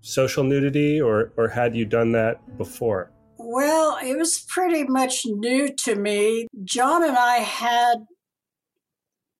social 0.00 0.44
nudity, 0.44 1.00
or, 1.00 1.32
or 1.36 1.48
had 1.48 1.74
you 1.74 1.84
done 1.84 2.12
that 2.12 2.56
before? 2.56 3.10
Well, 3.38 3.98
it 4.02 4.16
was 4.16 4.40
pretty 4.48 4.84
much 4.84 5.22
new 5.24 5.74
to 5.84 5.94
me. 5.94 6.48
John 6.64 7.04
and 7.04 7.16
I 7.16 7.36
had 7.36 8.06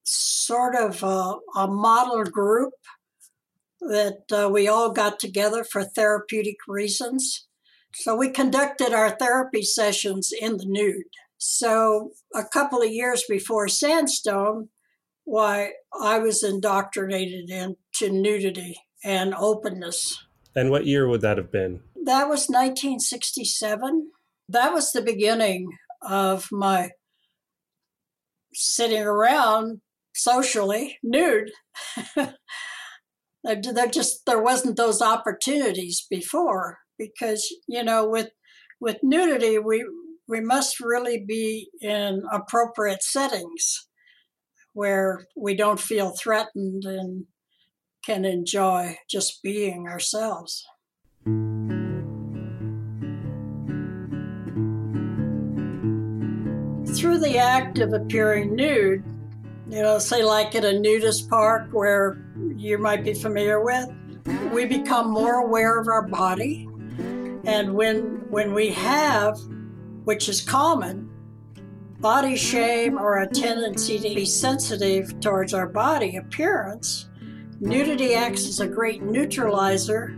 sort 0.04 0.74
of 0.74 1.02
a, 1.02 1.34
a 1.56 1.66
model 1.66 2.24
group 2.24 2.72
that 3.80 4.22
uh, 4.32 4.48
we 4.48 4.66
all 4.66 4.90
got 4.92 5.18
together 5.18 5.64
for 5.64 5.84
therapeutic 5.84 6.56
reasons. 6.66 7.46
So 7.94 8.16
we 8.16 8.30
conducted 8.30 8.92
our 8.92 9.10
therapy 9.10 9.62
sessions 9.62 10.32
in 10.32 10.56
the 10.56 10.66
nude. 10.66 11.04
So 11.38 12.12
a 12.34 12.44
couple 12.44 12.82
of 12.82 12.90
years 12.90 13.24
before 13.28 13.68
Sandstone, 13.68 14.68
why 15.24 15.72
I 16.00 16.18
was 16.18 16.42
indoctrinated 16.42 17.50
into 17.50 18.12
nudity 18.12 18.80
and 19.04 19.34
openness. 19.34 20.24
And 20.58 20.70
what 20.70 20.86
year 20.86 21.08
would 21.08 21.20
that 21.20 21.38
have 21.38 21.52
been? 21.52 21.80
that 22.08 22.28
was 22.28 22.48
1967. 22.48 24.10
That 24.48 24.72
was 24.72 24.92
the 24.92 25.02
beginning 25.02 25.68
of 26.00 26.48
my 26.50 26.90
sitting 28.54 29.02
around 29.02 29.82
socially 30.14 30.98
nude. 31.02 31.50
there 33.44 33.88
just 33.92 34.24
there 34.24 34.42
wasn't 34.42 34.76
those 34.76 35.02
opportunities 35.02 36.06
before 36.08 36.78
because 36.98 37.46
you 37.68 37.84
know 37.84 38.08
with 38.08 38.30
with 38.80 38.96
nudity 39.02 39.58
we 39.58 39.86
we 40.26 40.40
must 40.40 40.80
really 40.80 41.22
be 41.26 41.68
in 41.80 42.22
appropriate 42.32 43.02
settings 43.02 43.86
where 44.72 45.26
we 45.36 45.54
don't 45.54 45.80
feel 45.80 46.14
threatened 46.16 46.84
and 46.84 47.26
can 48.04 48.24
enjoy 48.24 48.98
just 49.08 49.42
being 49.42 49.86
ourselves. 49.86 50.66
through 56.98 57.18
the 57.18 57.38
act 57.38 57.78
of 57.78 57.92
appearing 57.92 58.56
nude, 58.56 59.04
you 59.70 59.82
know, 59.82 59.98
say 59.98 60.24
like 60.24 60.54
at 60.56 60.64
a 60.64 60.78
nudist 60.80 61.30
park 61.30 61.68
where 61.70 62.24
you 62.56 62.76
might 62.76 63.04
be 63.04 63.14
familiar 63.14 63.62
with, 63.62 63.88
we 64.52 64.64
become 64.64 65.10
more 65.10 65.34
aware 65.34 65.78
of 65.78 65.86
our 65.86 66.08
body. 66.08 66.68
And 67.44 67.74
when 67.74 68.28
when 68.30 68.52
we 68.52 68.70
have, 68.70 69.38
which 70.04 70.28
is 70.28 70.40
common, 70.40 71.08
body 72.00 72.36
shame 72.36 72.98
or 72.98 73.18
a 73.18 73.26
tendency 73.28 73.98
to 73.98 74.14
be 74.14 74.24
sensitive 74.24 75.20
towards 75.20 75.54
our 75.54 75.68
body 75.68 76.16
appearance, 76.16 77.07
nudity 77.60 78.14
acts 78.14 78.46
as 78.46 78.60
a 78.60 78.66
great 78.66 79.02
neutralizer 79.02 80.16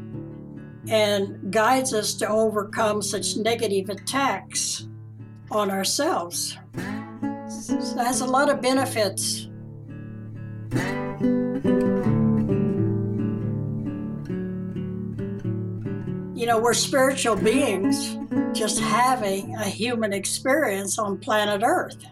and 0.88 1.52
guides 1.52 1.94
us 1.94 2.14
to 2.14 2.28
overcome 2.28 3.02
such 3.02 3.36
negative 3.36 3.88
attacks 3.88 4.88
on 5.50 5.70
ourselves. 5.70 6.56
So 7.48 7.74
it 7.76 7.98
has 7.98 8.20
a 8.20 8.26
lot 8.26 8.50
of 8.50 8.60
benefits. 8.60 9.46
You 16.34 16.46
know, 16.46 16.58
we're 16.58 16.74
spiritual 16.74 17.36
beings 17.36 18.16
just 18.52 18.80
having 18.80 19.54
a 19.56 19.64
human 19.64 20.12
experience 20.12 20.98
on 20.98 21.18
planet 21.18 21.62
Earth. 21.64 22.02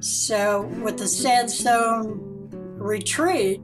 So, 0.00 0.62
with 0.82 0.98
the 0.98 1.06
sandstone 1.06 2.50
retreat, 2.78 3.60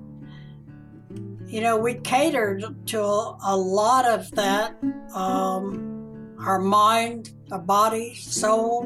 you 1.49 1.63
know, 1.63 1.79
we 1.79 1.95
catered 1.95 2.63
to 2.89 3.01
a, 3.01 3.57
lot 3.57 4.05
of 4.05 4.31
that 4.33 4.77
um, 5.15 6.37
our 6.39 6.59
mind, 6.59 7.33
our 7.51 7.59
body, 7.59 8.15
soul, 8.15 8.83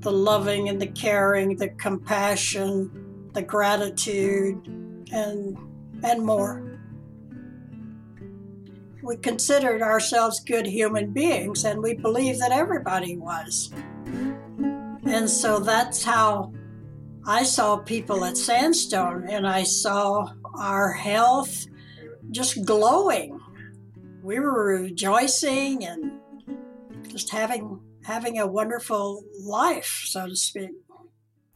the 0.00 0.12
loving 0.12 0.68
and 0.68 0.80
the 0.80 0.86
caring, 0.88 1.56
the 1.56 1.70
compassion, 1.70 3.30
the 3.32 3.40
gratitude, 3.40 4.66
and 5.12 5.56
and 6.04 6.22
more. 6.22 6.78
We 9.02 9.16
considered 9.16 9.80
ourselves 9.80 10.40
good 10.40 10.66
human 10.66 11.12
beings, 11.12 11.64
and 11.64 11.82
we 11.82 11.94
believed 11.94 12.40
that 12.40 12.52
everybody 12.52 13.16
was. 13.16 13.72
And 15.06 15.30
so 15.30 15.58
that's 15.58 16.04
how 16.04 16.52
I 17.26 17.44
saw 17.44 17.78
people 17.78 18.24
at 18.24 18.36
Sandstone, 18.36 19.26
and 19.28 19.46
I 19.46 19.62
saw 19.62 20.28
our 20.58 20.92
health 20.92 21.66
just 22.30 22.64
glowing. 22.64 23.40
We 24.22 24.40
were 24.40 24.80
rejoicing 24.80 25.84
and 25.84 26.20
just 27.08 27.30
having 27.30 27.80
having 28.04 28.38
a 28.38 28.46
wonderful 28.46 29.24
life, 29.40 30.04
so 30.06 30.28
to 30.28 30.36
speak. 30.36 30.70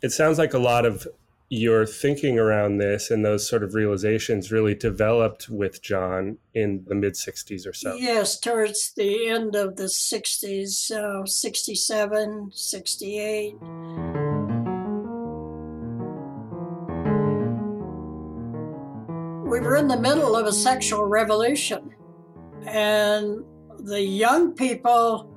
It 0.03 0.11
sounds 0.11 0.39
like 0.39 0.55
a 0.55 0.59
lot 0.59 0.85
of 0.85 1.07
your 1.51 1.85
thinking 1.85 2.39
around 2.39 2.79
this 2.79 3.11
and 3.11 3.25
those 3.25 3.47
sort 3.47 3.65
of 3.65 3.75
realizations 3.75 4.53
really 4.53 4.75
developed 4.75 5.49
with 5.49 5.83
John 5.83 6.39
in 6.55 6.85
the 6.87 6.95
mid 6.95 7.15
60s 7.15 7.67
or 7.67 7.73
so. 7.73 7.97
Yes, 7.97 8.39
towards 8.39 8.93
the 8.97 9.29
end 9.29 9.57
of 9.57 9.77
the 9.77 9.85
60s, 9.85 10.91
uh, 10.93 11.27
67, 11.27 12.51
68. 12.55 14.20
We 19.51 19.59
were 19.59 19.75
in 19.75 19.89
the 19.89 19.99
middle 19.99 20.37
of 20.37 20.47
a 20.47 20.53
sexual 20.53 21.05
revolution, 21.07 21.93
and 22.65 23.45
the 23.81 24.01
young 24.01 24.53
people, 24.53 25.29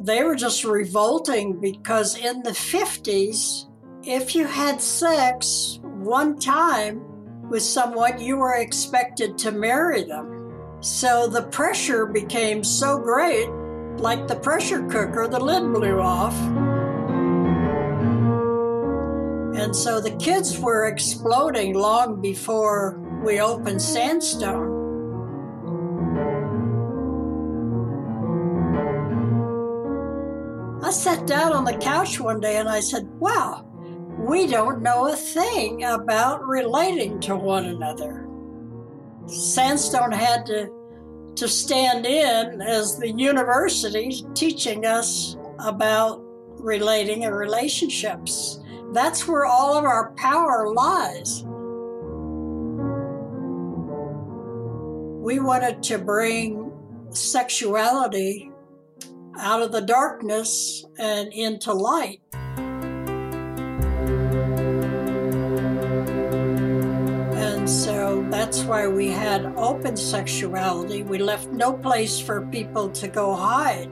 they 0.00 0.22
were 0.22 0.36
just 0.36 0.62
revolting 0.64 1.60
because 1.60 2.16
in 2.16 2.44
the 2.44 2.52
50s, 2.52 3.66
if 4.04 4.36
you 4.36 4.46
had 4.46 4.80
sex 4.80 5.80
one 5.82 6.38
time 6.38 7.02
with 7.48 7.62
someone, 7.62 8.20
you 8.20 8.36
were 8.36 8.54
expected 8.54 9.36
to 9.38 9.50
marry 9.50 10.04
them. 10.04 10.78
So 10.78 11.26
the 11.26 11.42
pressure 11.42 12.06
became 12.06 12.62
so 12.62 12.98
great, 12.98 13.48
like 13.96 14.28
the 14.28 14.36
pressure 14.36 14.86
cooker, 14.86 15.26
the 15.26 15.40
lid 15.40 15.72
blew 15.72 16.00
off. 16.00 16.38
And 19.58 19.74
so 19.74 20.00
the 20.00 20.14
kids 20.18 20.56
were 20.60 20.86
exploding 20.86 21.74
long 21.74 22.20
before 22.20 23.00
we 23.24 23.40
opened 23.40 23.80
Sandstone. 23.80 24.82
I 30.84 30.90
sat 30.90 31.26
down 31.26 31.54
on 31.54 31.64
the 31.64 31.78
couch 31.78 32.20
one 32.20 32.40
day 32.40 32.58
and 32.58 32.68
I 32.68 32.80
said, 32.80 33.08
Wow, 33.18 33.66
we 34.18 34.46
don't 34.46 34.82
know 34.82 35.10
a 35.10 35.16
thing 35.16 35.84
about 35.84 36.46
relating 36.46 37.18
to 37.20 37.34
one 37.34 37.64
another. 37.64 38.28
Sandstone 39.26 40.12
had 40.12 40.44
to, 40.46 40.70
to 41.36 41.48
stand 41.48 42.04
in 42.04 42.60
as 42.60 42.98
the 42.98 43.10
university 43.10 44.22
teaching 44.34 44.84
us 44.84 45.36
about 45.58 46.22
relating 46.58 47.24
and 47.24 47.34
relationships. 47.34 48.60
That's 48.92 49.26
where 49.26 49.46
all 49.46 49.78
of 49.78 49.84
our 49.84 50.12
power 50.12 50.72
lies. 50.74 51.44
We 55.24 55.40
wanted 55.40 55.82
to 55.84 55.96
bring 55.96 56.70
sexuality 57.08 58.52
out 59.38 59.62
of 59.62 59.72
the 59.72 59.80
darkness 59.80 60.84
and 60.98 61.32
into 61.32 61.72
light. 61.72 62.20
And 67.32 67.70
so 67.70 68.26
that's 68.28 68.64
why 68.64 68.86
we 68.86 69.08
had 69.08 69.46
open 69.56 69.96
sexuality. 69.96 71.02
We 71.02 71.16
left 71.16 71.48
no 71.48 71.72
place 71.72 72.20
for 72.20 72.44
people 72.48 72.90
to 72.90 73.08
go 73.08 73.34
hide. 73.34 73.90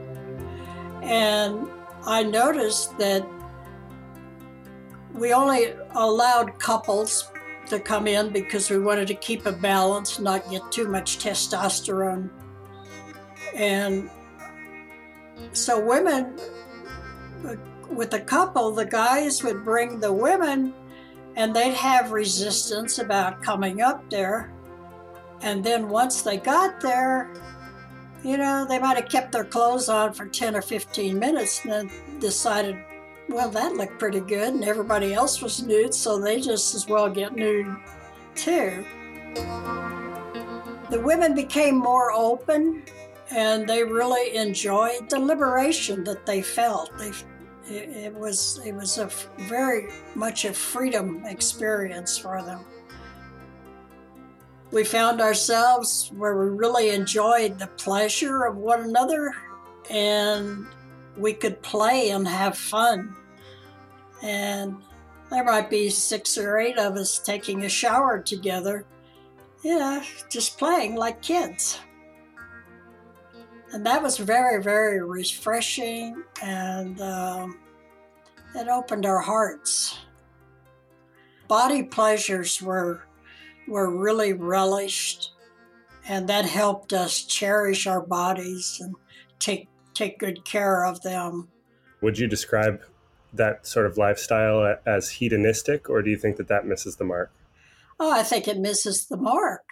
And 1.03 1.67
I 2.05 2.25
noticed 2.25 2.99
that 2.99 3.27
we 5.15 5.33
only 5.33 5.73
allowed 5.95 6.59
couples 6.59 7.32
to 7.73 7.81
come 7.81 8.07
in 8.07 8.31
because 8.31 8.71
we 8.71 8.79
wanted 8.79 9.09
to 9.09 9.14
keep 9.14 9.47
a 9.47 9.52
balance, 9.52 10.19
not 10.19 10.49
get 10.50 10.62
too 10.71 10.88
much 10.88 11.19
testosterone. 11.19 12.29
And 13.55 14.11
so, 15.52 15.85
women, 15.85 16.38
with 17.91 18.12
a 18.14 18.21
couple, 18.21 18.73
the 18.73 18.85
guys 18.85 19.43
would 19.43 19.64
bring 19.64 20.00
the 20.00 20.12
women 20.12 20.75
and 21.37 21.57
they'd 21.57 21.75
have 21.75 22.12
resistance 22.12 22.99
about 22.99 23.43
coming 23.43 23.81
up 23.81 24.09
there. 24.11 24.53
And 25.40 25.64
then 25.64 25.88
once 25.88 26.23
they 26.23 26.37
got 26.37 26.81
there, 26.81 27.33
you 28.23 28.37
know, 28.37 28.66
they 28.68 28.79
might 28.79 28.97
have 28.97 29.09
kept 29.09 29.33
their 29.33 29.44
clothes 29.44 29.88
on 29.88 30.12
for 30.12 30.27
10 30.27 30.55
or 30.55 30.62
15 30.62 31.18
minutes 31.18 31.64
and 31.64 31.73
then 31.73 32.20
decided, 32.20 32.77
well, 33.33 33.51
that 33.51 33.75
looked 33.75 33.99
pretty 33.99 34.21
good. 34.21 34.55
And 34.55 34.64
everybody 34.64 35.14
else 35.14 35.40
was 35.40 35.62
nude, 35.62 35.95
so 35.95 36.18
they 36.18 36.40
just 36.40 36.75
as 36.75 36.87
well 36.87 37.09
get 37.09 37.35
nude 37.35 37.75
too. 38.35 38.85
The 40.90 41.01
women 41.01 41.35
became 41.35 41.77
more 41.77 42.12
open 42.12 42.83
and 43.31 43.66
they 43.66 43.83
really 43.83 44.37
enjoyed 44.37 45.09
the 45.09 45.18
liberation 45.18 46.05
that 46.05 46.27
they 46.27 46.42
felt. 46.42 46.97
They 46.99 47.12
it, 47.68 47.88
it 47.90 48.14
was 48.14 48.61
it 48.64 48.73
was 48.73 48.99
a 48.99 49.09
very 49.49 49.88
much 50.14 50.45
a 50.45 50.53
freedom 50.53 51.25
experience 51.25 52.18
for 52.18 52.42
them. 52.42 52.64
We 54.71 54.85
found 54.85 55.21
ourselves 55.21 56.11
where 56.16 56.37
we 56.37 56.47
really 56.57 56.90
enjoyed 56.90 57.59
the 57.59 57.66
pleasure 57.68 58.45
of 58.45 58.57
one 58.57 58.83
another, 58.83 59.33
and 59.90 60.66
we 61.16 61.35
could 61.35 61.61
play 61.62 62.11
and 62.11 62.27
have 62.27 62.57
fun. 62.57 63.14
And 64.23 64.77
there 65.31 65.45
might 65.45 65.71
be 65.71 65.89
six 65.89 66.39
or 66.39 66.59
eight 66.59 66.79
of 66.79 66.97
us 66.97 67.19
taking 67.19 67.65
a 67.65 67.69
shower 67.69 68.21
together, 68.21 68.85
yeah, 69.63 70.05
just 70.29 70.59
playing 70.59 70.95
like 70.95 71.23
kids. 71.23 71.81
And 73.73 73.87
that 73.87 74.03
was 74.03 74.19
very, 74.19 74.63
very 74.63 75.03
refreshing 75.03 76.23
and 76.43 77.01
um, 77.01 77.59
it 78.55 78.69
opened 78.69 79.07
our 79.07 79.21
hearts. 79.21 79.99
Body 81.49 81.83
pleasures 81.83 82.61
were, 82.61 83.07
were 83.67 83.91
really 83.97 84.35
relished 84.35 85.33
and 86.07 86.29
that 86.29 86.45
helped 86.45 86.93
us 86.93 87.25
cherish 87.25 87.87
our 87.87 88.05
bodies 88.05 88.79
and 88.83 88.95
take, 89.39 89.69
take 89.95 90.19
good 90.19 90.45
care 90.45 90.85
of 90.85 91.01
them. 91.03 91.49
Would 92.03 92.19
you 92.19 92.27
describe 92.27 92.83
that 93.33 93.66
sort 93.66 93.87
of 93.87 93.97
lifestyle 93.97 94.77
as 94.85 95.11
hedonistic, 95.11 95.88
or 95.88 96.03
do 96.03 96.11
you 96.11 96.16
think 96.16 96.37
that 96.37 96.49
that 96.49 96.66
misses 96.66 96.97
the 96.97 97.05
mark? 97.05 97.33
Oh, 97.99 98.11
I 98.11 98.23
think 98.23 98.49
it 98.49 98.59
misses 98.59 99.07
the 99.07 99.16
mark. 99.16 99.62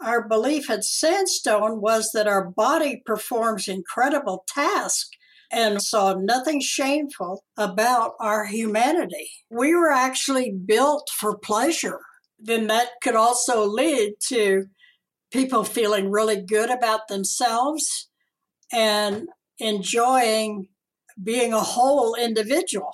Our 0.00 0.26
belief 0.26 0.70
at 0.70 0.84
Sandstone 0.84 1.80
was 1.80 2.10
that 2.14 2.28
our 2.28 2.44
body 2.44 3.02
performs 3.04 3.66
incredible 3.66 4.44
tasks 4.46 5.10
and 5.50 5.82
saw 5.82 6.14
nothing 6.14 6.60
shameful 6.60 7.44
about 7.56 8.12
our 8.20 8.44
humanity. 8.44 9.30
We 9.50 9.74
were 9.74 9.90
actually 9.90 10.52
built 10.52 11.08
for 11.18 11.38
pleasure. 11.38 12.00
Then 12.38 12.66
that 12.68 12.90
could 13.02 13.16
also 13.16 13.66
lead 13.66 14.14
to 14.28 14.66
people 15.32 15.64
feeling 15.64 16.10
really 16.10 16.40
good 16.40 16.70
about 16.70 17.08
themselves 17.08 18.08
and 18.72 19.28
enjoying 19.58 20.68
being 21.22 21.52
a 21.52 21.60
whole 21.60 22.14
individual. 22.14 22.92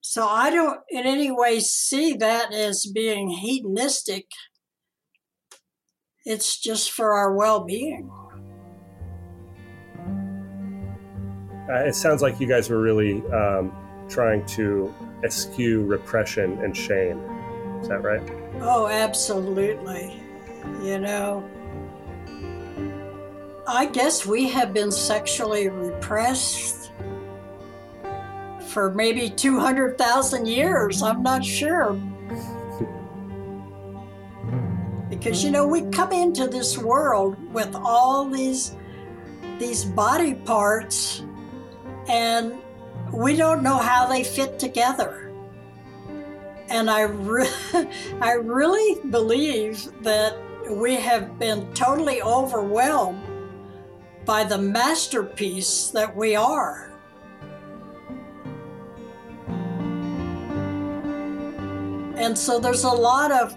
So 0.00 0.26
I 0.26 0.50
don't 0.50 0.80
in 0.88 1.06
any 1.06 1.30
way 1.30 1.60
see 1.60 2.14
that 2.14 2.54
as 2.54 2.86
being 2.86 3.28
hedonistic 3.28 4.26
it's 6.28 6.58
just 6.60 6.92
for 6.92 7.12
our 7.12 7.32
well 7.32 7.64
being. 7.64 8.10
Uh, 11.70 11.86
it 11.86 11.94
sounds 11.94 12.20
like 12.20 12.38
you 12.38 12.46
guys 12.46 12.68
were 12.68 12.82
really 12.82 13.22
um, 13.28 13.72
trying 14.10 14.44
to 14.44 14.94
eschew 15.24 15.86
repression 15.86 16.58
and 16.58 16.76
shame. 16.76 17.18
Is 17.80 17.88
that 17.88 18.02
right? 18.02 18.20
Oh, 18.60 18.88
absolutely. 18.88 20.20
You 20.82 20.98
know, 20.98 21.48
I 23.66 23.86
guess 23.86 24.26
we 24.26 24.48
have 24.50 24.74
been 24.74 24.92
sexually 24.92 25.70
repressed 25.70 26.87
for 28.68 28.92
maybe 28.92 29.30
200,000 29.30 30.46
years. 30.46 31.02
I'm 31.02 31.22
not 31.22 31.44
sure. 31.44 31.98
because 35.08 35.42
you 35.42 35.50
know 35.50 35.66
we 35.66 35.82
come 35.90 36.12
into 36.12 36.46
this 36.46 36.78
world 36.78 37.36
with 37.52 37.74
all 37.74 38.28
these 38.28 38.76
these 39.58 39.84
body 39.84 40.34
parts 40.34 41.24
and 42.08 42.54
we 43.12 43.34
don't 43.34 43.62
know 43.62 43.76
how 43.76 44.06
they 44.06 44.22
fit 44.22 44.58
together 44.58 45.32
and 46.68 46.90
i 46.90 47.02
re- 47.02 47.50
i 48.20 48.32
really 48.32 49.00
believe 49.10 49.88
that 50.02 50.36
we 50.70 50.94
have 50.94 51.38
been 51.38 51.72
totally 51.72 52.20
overwhelmed 52.22 53.24
by 54.24 54.44
the 54.44 54.58
masterpiece 54.58 55.88
that 55.88 56.14
we 56.14 56.36
are 56.36 56.87
and 62.18 62.36
so 62.36 62.58
there's 62.58 62.82
a 62.82 62.90
lot 62.90 63.30
of 63.30 63.56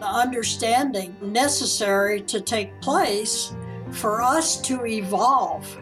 understanding 0.00 1.14
necessary 1.20 2.22
to 2.22 2.40
take 2.40 2.80
place 2.80 3.54
for 3.90 4.22
us 4.22 4.60
to 4.62 4.86
evolve. 4.86 5.78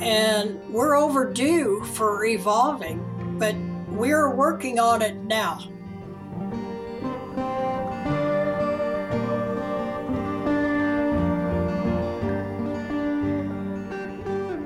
And 0.00 0.58
we're 0.72 0.96
overdue 0.96 1.84
for 1.92 2.24
evolving, 2.24 3.36
but 3.38 3.54
we're 3.88 4.34
working 4.34 4.78
on 4.78 5.02
it 5.02 5.16
now. 5.16 5.60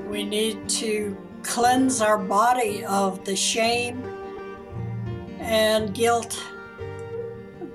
We 0.09 0.22
need 0.22 0.68
to 0.68 1.16
cleanse 1.42 2.01
our 2.01 2.18
body 2.18 2.85
of 2.85 3.24
the 3.24 3.35
shame 3.35 4.08
and 5.49 5.95
guilt 5.95 6.39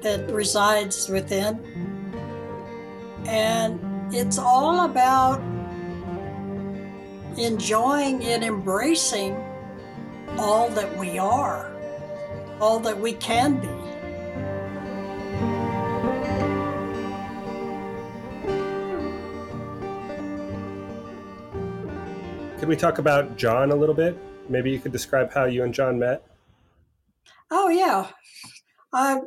that 0.01 0.29
resides 0.31 1.09
within. 1.09 1.59
And 3.25 4.13
it's 4.13 4.37
all 4.37 4.85
about 4.85 5.41
enjoying 7.35 8.23
and 8.25 8.43
embracing 8.43 9.35
all 10.37 10.69
that 10.69 10.95
we 10.97 11.17
are, 11.17 11.75
all 12.61 12.79
that 12.79 12.99
we 12.99 13.13
can 13.13 13.59
be. 13.59 13.67
Could 22.59 22.69
we 22.69 22.75
talk 22.75 22.99
about 22.99 23.35
John 23.35 23.71
a 23.71 23.75
little 23.75 23.95
bit? 23.95 24.15
Maybe 24.47 24.69
you 24.69 24.79
could 24.79 24.91
describe 24.91 25.33
how 25.33 25.45
you 25.45 25.63
and 25.63 25.73
John 25.73 25.97
met. 25.97 26.23
Oh 27.51 27.69
yeah, 27.69 28.09
I 28.93 29.19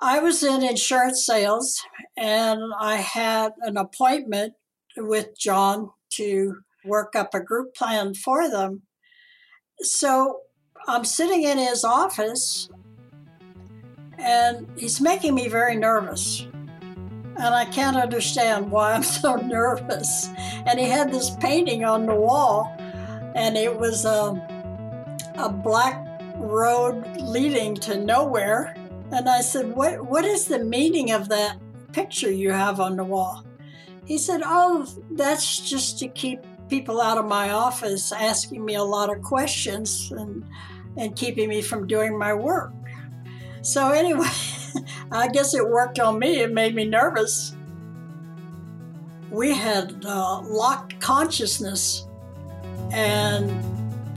I 0.00 0.18
was 0.18 0.42
in 0.42 0.62
insurance 0.62 1.24
sales, 1.24 1.80
and 2.16 2.60
I 2.78 2.96
had 2.96 3.52
an 3.60 3.76
appointment 3.76 4.54
with 4.96 5.38
John 5.38 5.90
to 6.14 6.56
work 6.84 7.16
up 7.16 7.34
a 7.34 7.40
group 7.40 7.74
plan 7.74 8.14
for 8.14 8.50
them. 8.50 8.82
So 9.80 10.40
I'm 10.86 11.04
sitting 11.04 11.42
in 11.42 11.58
his 11.58 11.84
office, 11.84 12.68
and 14.18 14.66
he's 14.76 15.00
making 15.00 15.34
me 15.34 15.48
very 15.48 15.76
nervous. 15.76 16.46
And 17.36 17.52
I 17.54 17.64
can't 17.64 17.96
understand 17.96 18.70
why 18.70 18.92
I'm 18.92 19.02
so 19.22 19.36
nervous. 19.36 20.28
And 20.66 20.78
he 20.78 20.86
had 20.86 21.12
this 21.12 21.30
painting 21.40 21.84
on 21.84 22.06
the 22.06 22.14
wall, 22.14 22.72
and 23.34 23.56
it 23.56 23.78
was 23.78 24.04
a, 24.04 25.32
a 25.36 25.48
black 25.48 26.13
road 26.44 27.04
leading 27.20 27.74
to 27.76 27.98
nowhere. 27.98 28.74
And 29.12 29.28
I 29.28 29.40
said, 29.40 29.74
what, 29.74 30.04
what 30.04 30.24
is 30.24 30.46
the 30.46 30.58
meaning 30.58 31.12
of 31.12 31.28
that 31.28 31.58
picture 31.92 32.30
you 32.30 32.50
have 32.50 32.80
on 32.80 32.96
the 32.96 33.04
wall? 33.04 33.44
He 34.04 34.18
said, 34.18 34.42
Oh, 34.44 34.86
that's 35.12 35.60
just 35.60 35.98
to 36.00 36.08
keep 36.08 36.40
people 36.68 37.00
out 37.00 37.18
of 37.18 37.26
my 37.26 37.50
office 37.50 38.12
asking 38.12 38.64
me 38.64 38.74
a 38.74 38.82
lot 38.82 39.14
of 39.14 39.22
questions 39.22 40.12
and, 40.12 40.44
and 40.96 41.16
keeping 41.16 41.48
me 41.48 41.62
from 41.62 41.86
doing 41.86 42.18
my 42.18 42.34
work. 42.34 42.72
So, 43.62 43.92
anyway, 43.92 44.28
I 45.10 45.28
guess 45.28 45.54
it 45.54 45.66
worked 45.66 45.98
on 45.98 46.18
me. 46.18 46.40
It 46.40 46.52
made 46.52 46.74
me 46.74 46.84
nervous. 46.84 47.56
We 49.30 49.54
had 49.54 50.04
uh, 50.04 50.42
locked 50.42 51.00
consciousness. 51.00 52.06
And 52.92 53.50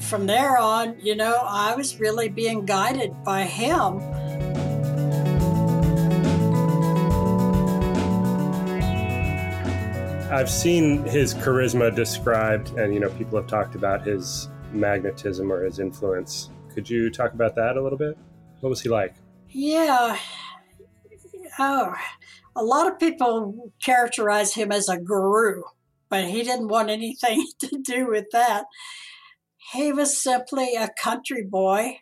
from 0.07 0.25
there 0.25 0.57
on, 0.57 0.97
you 1.01 1.15
know, 1.15 1.35
I 1.43 1.75
was 1.75 1.99
really 1.99 2.29
being 2.29 2.65
guided 2.65 3.23
by 3.23 3.43
him. 3.43 3.99
I've 10.31 10.49
seen 10.49 11.03
his 11.03 11.33
charisma 11.33 11.93
described, 11.93 12.69
and 12.77 12.93
you 12.93 12.99
know, 12.99 13.09
people 13.11 13.37
have 13.37 13.47
talked 13.47 13.75
about 13.75 14.05
his 14.05 14.49
magnetism 14.71 15.51
or 15.51 15.63
his 15.63 15.79
influence. 15.79 16.49
Could 16.73 16.89
you 16.89 17.09
talk 17.09 17.33
about 17.33 17.55
that 17.55 17.75
a 17.75 17.81
little 17.81 17.97
bit? 17.97 18.17
What 18.61 18.69
was 18.69 18.81
he 18.81 18.89
like? 18.89 19.15
Yeah. 19.49 20.17
Oh, 21.59 21.93
a 22.55 22.63
lot 22.63 22.87
of 22.87 22.99
people 22.99 23.71
characterize 23.83 24.53
him 24.53 24.71
as 24.71 24.89
a 24.89 24.97
guru, 24.97 25.63
but 26.09 26.25
he 26.25 26.43
didn't 26.43 26.67
want 26.67 26.89
anything 26.89 27.45
to 27.59 27.81
do 27.81 28.07
with 28.07 28.25
that. 28.31 28.65
He 29.73 29.91
was 29.91 30.21
simply 30.21 30.77
uh, 30.77 30.85
a 30.85 30.89
country 31.01 31.43
boy, 31.47 31.97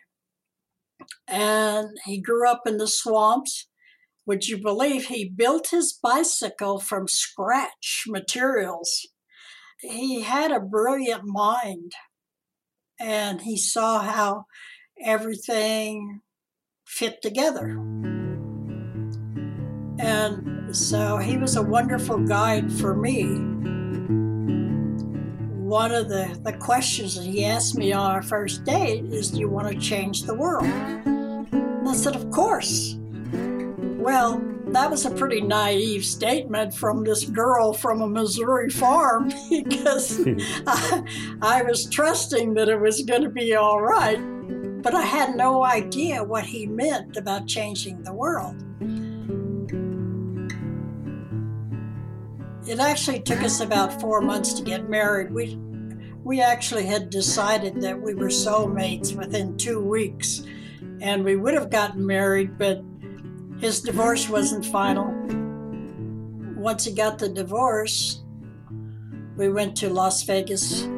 and 1.26 1.88
he 2.04 2.20
grew 2.20 2.48
up 2.48 2.62
in 2.66 2.76
the 2.76 2.88
swamps 2.88 3.68
would 4.26 4.48
you 4.48 4.60
believe 4.60 5.06
he 5.06 5.28
built 5.28 5.68
his 5.70 5.96
bicycle 6.02 6.80
from 6.80 7.06
scratch 7.06 8.04
materials? 8.08 9.06
He 9.80 10.22
had 10.22 10.50
a 10.50 10.58
brilliant 10.58 11.22
mind 11.24 11.92
and 12.98 13.42
he 13.42 13.56
saw 13.56 14.00
how 14.00 14.46
everything 15.00 16.22
fit 16.84 17.22
together. 17.22 17.78
And 20.00 20.74
so 20.74 21.18
he 21.18 21.36
was 21.36 21.54
a 21.54 21.62
wonderful 21.62 22.18
guide 22.18 22.72
for 22.72 22.96
me. 22.96 23.75
One 25.66 25.90
of 25.90 26.08
the, 26.08 26.38
the 26.44 26.52
questions 26.52 27.16
that 27.16 27.24
he 27.24 27.44
asked 27.44 27.76
me 27.76 27.92
on 27.92 28.12
our 28.12 28.22
first 28.22 28.62
date 28.62 29.04
is 29.06 29.32
Do 29.32 29.40
you 29.40 29.48
want 29.48 29.66
to 29.66 29.76
change 29.76 30.22
the 30.22 30.32
world? 30.32 30.62
And 30.62 31.88
I 31.88 31.92
said, 31.92 32.14
Of 32.14 32.30
course. 32.30 32.94
Well, 33.32 34.40
that 34.68 34.88
was 34.88 35.06
a 35.06 35.10
pretty 35.10 35.40
naive 35.40 36.04
statement 36.04 36.72
from 36.72 37.02
this 37.02 37.24
girl 37.24 37.72
from 37.72 38.00
a 38.00 38.06
Missouri 38.06 38.70
farm 38.70 39.32
because 39.50 40.24
I, 40.68 41.02
I 41.42 41.62
was 41.62 41.90
trusting 41.90 42.54
that 42.54 42.68
it 42.68 42.80
was 42.80 43.02
going 43.02 43.22
to 43.22 43.28
be 43.28 43.56
all 43.56 43.80
right. 43.80 44.20
But 44.82 44.94
I 44.94 45.02
had 45.02 45.34
no 45.34 45.64
idea 45.64 46.22
what 46.22 46.44
he 46.44 46.68
meant 46.68 47.16
about 47.16 47.48
changing 47.48 48.04
the 48.04 48.14
world. 48.14 48.54
It 52.66 52.80
actually 52.80 53.20
took 53.20 53.42
us 53.42 53.60
about 53.60 54.00
four 54.00 54.20
months 54.20 54.52
to 54.54 54.62
get 54.62 54.90
married. 54.90 55.30
We, 55.30 55.56
we 56.24 56.40
actually 56.40 56.84
had 56.84 57.10
decided 57.10 57.80
that 57.82 58.00
we 58.00 58.12
were 58.12 58.26
soulmates 58.26 59.14
within 59.14 59.56
two 59.56 59.80
weeks, 59.80 60.42
and 61.00 61.24
we 61.24 61.36
would 61.36 61.54
have 61.54 61.70
gotten 61.70 62.04
married, 62.04 62.58
but 62.58 62.82
his 63.60 63.80
divorce 63.80 64.28
wasn't 64.28 64.66
final. 64.66 65.14
Once 66.56 66.84
he 66.84 66.92
got 66.92 67.20
the 67.20 67.28
divorce, 67.28 68.24
we 69.36 69.48
went 69.48 69.76
to 69.76 69.88
Las 69.88 70.24
Vegas, 70.24 70.88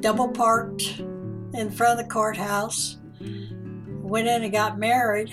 double 0.00 0.28
parked 0.28 0.98
in 1.52 1.70
front 1.70 2.00
of 2.00 2.06
the 2.06 2.10
courthouse, 2.10 2.96
went 4.00 4.28
in 4.28 4.44
and 4.44 4.52
got 4.52 4.78
married. 4.78 5.30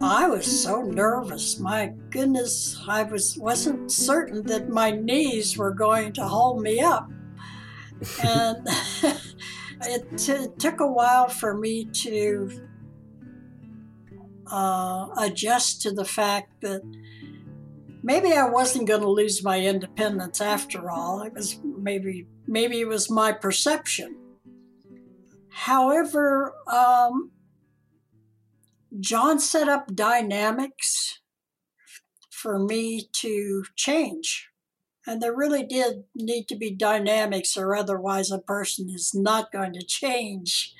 I 0.00 0.28
was 0.28 0.62
so 0.62 0.82
nervous. 0.82 1.58
My 1.58 1.92
goodness, 2.10 2.80
I 2.86 3.02
was 3.02 3.36
wasn't 3.36 3.90
certain 3.90 4.42
that 4.44 4.68
my 4.68 4.90
knees 4.90 5.56
were 5.56 5.74
going 5.74 6.12
to 6.14 6.22
hold 6.22 6.62
me 6.62 6.80
up. 6.80 7.10
And 8.24 8.66
it, 9.82 10.18
t- 10.18 10.32
it 10.32 10.58
took 10.58 10.80
a 10.80 10.86
while 10.86 11.28
for 11.28 11.56
me 11.56 11.84
to 11.84 12.50
uh, 14.50 15.08
adjust 15.18 15.82
to 15.82 15.90
the 15.90 16.04
fact 16.04 16.60
that 16.62 16.82
maybe 18.02 18.32
I 18.32 18.48
wasn't 18.48 18.88
going 18.88 19.02
to 19.02 19.10
lose 19.10 19.42
my 19.44 19.60
independence 19.60 20.40
after 20.40 20.90
all. 20.90 21.22
It 21.22 21.34
was 21.34 21.58
maybe 21.62 22.26
maybe 22.46 22.80
it 22.80 22.88
was 22.88 23.10
my 23.10 23.32
perception. 23.32 24.16
However, 25.50 26.54
um, 26.66 27.32
John 28.98 29.38
set 29.38 29.68
up 29.68 29.94
dynamics 29.94 31.20
for 32.30 32.58
me 32.58 33.08
to 33.12 33.64
change. 33.76 34.48
And 35.06 35.22
there 35.22 35.34
really 35.34 35.64
did 35.64 36.04
need 36.14 36.46
to 36.48 36.56
be 36.56 36.70
dynamics, 36.70 37.56
or 37.56 37.74
otherwise, 37.74 38.30
a 38.30 38.38
person 38.38 38.88
is 38.90 39.12
not 39.14 39.52
going 39.52 39.72
to 39.74 39.84
change. 39.84 40.74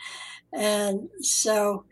And 0.52 1.08
so 1.20 1.84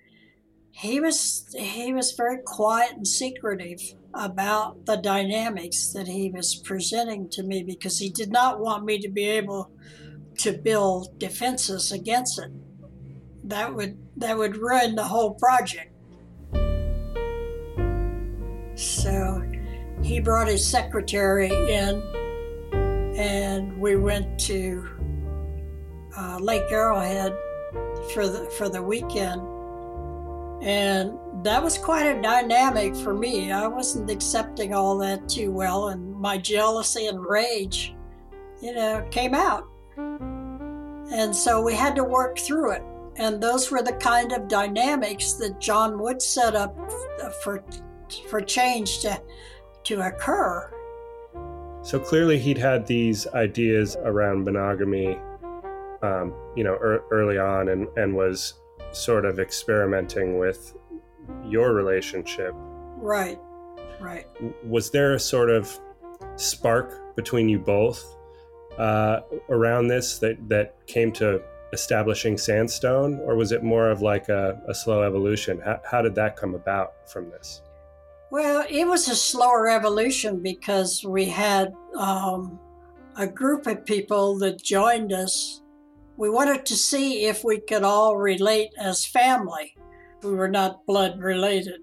he 0.72 1.00
was 1.00 1.46
he 1.58 1.92
was 1.92 2.12
very 2.12 2.38
quiet 2.44 2.92
and 2.92 3.06
secretive 3.06 3.80
about 4.14 4.86
the 4.86 4.96
dynamics 4.96 5.92
that 5.92 6.06
he 6.06 6.30
was 6.30 6.54
presenting 6.54 7.28
to 7.30 7.42
me 7.42 7.62
because 7.62 7.98
he 7.98 8.10
did 8.10 8.30
not 8.30 8.60
want 8.60 8.84
me 8.84 8.98
to 8.98 9.08
be 9.08 9.24
able 9.24 9.70
to 10.38 10.52
build 10.52 11.18
defenses 11.18 11.90
against 11.90 12.38
it. 12.38 12.50
That 13.42 13.74
would 13.74 13.98
that 14.16 14.38
would 14.38 14.56
ruin 14.56 14.94
the 14.94 15.04
whole 15.04 15.34
project. 15.34 15.92
So 18.78 19.42
he 20.02 20.20
brought 20.20 20.48
his 20.48 20.66
secretary 20.66 21.48
in 21.48 22.02
and 23.18 23.76
we 23.78 23.96
went 23.96 24.38
to 24.40 24.88
uh, 26.16 26.38
Lake 26.40 26.70
Arrowhead 26.70 27.36
for 28.12 28.28
the 28.28 28.44
for 28.56 28.68
the 28.68 28.82
weekend 28.82 29.42
and 30.62 31.18
that 31.44 31.62
was 31.62 31.78
quite 31.78 32.06
a 32.06 32.20
dynamic 32.20 32.96
for 32.96 33.14
me. 33.14 33.52
I 33.52 33.66
wasn't 33.68 34.10
accepting 34.10 34.74
all 34.74 34.98
that 34.98 35.28
too 35.28 35.52
well, 35.52 35.90
and 35.90 36.12
my 36.14 36.36
jealousy 36.36 37.06
and 37.06 37.24
rage 37.24 37.94
you 38.60 38.74
know, 38.74 39.06
came 39.10 39.34
out. 39.34 39.66
And 39.96 41.34
so 41.34 41.62
we 41.62 41.74
had 41.74 41.94
to 41.96 42.04
work 42.04 42.38
through 42.38 42.72
it. 42.72 42.82
And 43.16 43.42
those 43.42 43.70
were 43.70 43.82
the 43.82 43.94
kind 43.94 44.32
of 44.32 44.46
dynamics 44.46 45.32
that 45.34 45.60
John 45.60 45.98
would 45.98 46.22
set 46.22 46.54
up 46.54 46.76
for, 47.42 47.64
for 48.28 48.40
change 48.40 49.00
to, 49.00 49.20
to 49.84 50.00
occur. 50.00 50.72
So 51.82 51.98
clearly, 51.98 52.38
he'd 52.38 52.58
had 52.58 52.86
these 52.86 53.26
ideas 53.28 53.96
around 54.04 54.44
monogamy, 54.44 55.18
um, 56.02 56.34
you 56.56 56.64
know, 56.64 56.74
er- 56.74 57.04
early 57.10 57.38
on, 57.38 57.68
and, 57.68 57.88
and 57.96 58.14
was 58.14 58.54
sort 58.92 59.24
of 59.24 59.38
experimenting 59.38 60.38
with 60.38 60.74
your 61.44 61.72
relationship. 61.72 62.52
Right, 62.96 63.38
right. 64.00 64.26
Was 64.64 64.90
there 64.90 65.14
a 65.14 65.20
sort 65.20 65.50
of 65.50 65.78
spark 66.36 67.16
between 67.16 67.48
you 67.48 67.58
both 67.58 68.16
uh, 68.76 69.20
around 69.48 69.88
this 69.88 70.18
that, 70.18 70.48
that 70.48 70.86
came 70.86 71.12
to 71.12 71.42
establishing 71.72 72.38
sandstone, 72.38 73.20
or 73.20 73.36
was 73.36 73.52
it 73.52 73.62
more 73.62 73.90
of 73.90 74.02
like 74.02 74.28
a, 74.28 74.60
a 74.68 74.74
slow 74.74 75.02
evolution? 75.02 75.60
How, 75.64 75.80
how 75.88 76.02
did 76.02 76.14
that 76.14 76.36
come 76.36 76.54
about 76.54 77.10
from 77.10 77.30
this? 77.30 77.62
Well, 78.30 78.66
it 78.68 78.86
was 78.86 79.08
a 79.08 79.14
slower 79.14 79.68
evolution 79.68 80.42
because 80.42 81.04
we 81.04 81.24
had 81.26 81.72
um, 81.96 82.58
a 83.16 83.26
group 83.26 83.66
of 83.66 83.86
people 83.86 84.38
that 84.38 84.62
joined 84.62 85.12
us. 85.12 85.62
We 86.16 86.28
wanted 86.28 86.66
to 86.66 86.76
see 86.76 87.24
if 87.24 87.42
we 87.42 87.60
could 87.60 87.84
all 87.84 88.16
relate 88.16 88.70
as 88.78 89.06
family. 89.06 89.76
We 90.22 90.34
were 90.34 90.48
not 90.48 90.84
blood 90.84 91.20
related. 91.20 91.80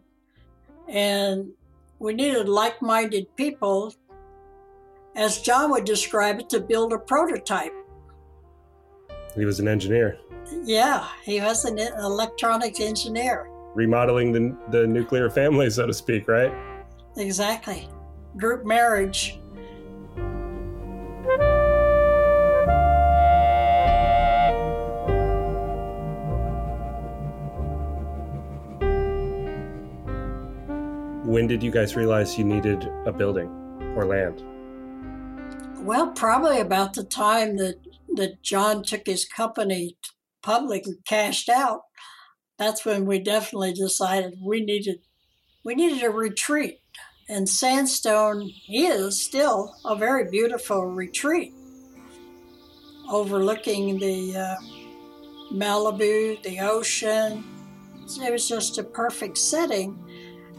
And 0.87 1.51
we 1.97 2.13
needed 2.13 2.47
like 2.47 2.81
minded 2.81 3.35
people 3.35 3.95
as 5.15 5.41
John 5.41 5.71
would 5.71 5.85
describe 5.85 6.39
it, 6.39 6.49
to 6.49 6.59
build 6.59 6.93
a 6.93 6.99
prototype. 6.99 7.73
He 9.35 9.45
was 9.45 9.59
an 9.59 9.67
engineer. 9.67 10.17
Yeah, 10.63 11.07
he 11.23 11.39
was 11.41 11.65
an 11.65 11.79
electronics 11.79 12.79
engineer. 12.79 13.49
Remodeling 13.75 14.31
the, 14.31 14.57
the 14.71 14.87
nuclear 14.87 15.29
family, 15.29 15.69
so 15.69 15.85
to 15.85 15.93
speak, 15.93 16.27
right? 16.27 16.51
Exactly. 17.17 17.87
Group 18.37 18.65
marriage. 18.65 19.39
When 31.25 31.47
did 31.47 31.61
you 31.61 31.71
guys 31.71 31.95
realize 31.95 32.37
you 32.37 32.45
needed 32.45 32.87
a 33.05 33.11
building 33.11 33.49
or 33.97 34.05
land? 34.05 34.41
Well, 35.85 36.11
probably 36.11 36.59
about 36.59 36.93
the 36.93 37.03
time 37.03 37.57
that 37.57 37.75
that 38.15 38.41
John 38.41 38.83
took 38.83 39.05
his 39.05 39.25
company 39.25 39.97
public 40.41 40.85
and 40.85 40.97
cashed 41.05 41.49
out. 41.49 41.81
That's 42.57 42.85
when 42.85 43.05
we 43.05 43.19
definitely 43.19 43.73
decided 43.73 44.37
we 44.41 44.61
needed 44.61 44.99
we 45.63 45.75
needed 45.75 46.03
a 46.03 46.09
retreat. 46.09 46.79
And 47.27 47.49
Sandstone 47.49 48.51
is 48.69 49.19
still 49.19 49.75
a 49.83 49.95
very 49.95 50.29
beautiful 50.29 50.85
retreat, 50.85 51.53
overlooking 53.09 53.97
the 53.97 54.37
uh, 54.37 54.55
Malibu, 55.51 56.41
the 56.43 56.59
ocean. 56.59 57.43
It 58.21 58.31
was 58.31 58.47
just 58.47 58.77
a 58.77 58.83
perfect 58.83 59.39
setting, 59.39 59.97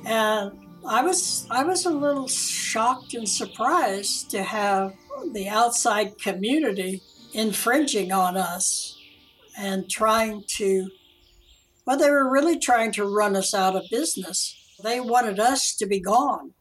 and 0.05 0.51
I 0.85 1.03
was 1.03 1.47
I 1.51 1.63
was 1.63 1.87
a 1.87 1.91
little 1.91 2.27
shocked 2.27 3.15
and 3.15 3.29
surprised 3.29 4.31
to 4.31 4.43
have 4.43 4.93
the 5.33 5.49
outside 5.49 6.19
community 6.19 7.03
infringing 7.33 8.13
on 8.13 8.37
us 8.37 8.99
and 9.59 9.89
trying 9.89 10.45
to, 10.47 10.91
well, 11.87 11.97
they 11.97 12.11
were 12.11 12.29
really 12.29 12.59
trying 12.59 12.91
to 12.93 13.05
run 13.05 13.37
us 13.37 13.55
out 13.55 13.77
of 13.77 13.85
business. 13.91 14.57
They 14.83 15.01
wanted 15.01 15.39
us 15.39 15.75
to 15.77 15.87
be 15.87 16.01
gone. 16.01 16.53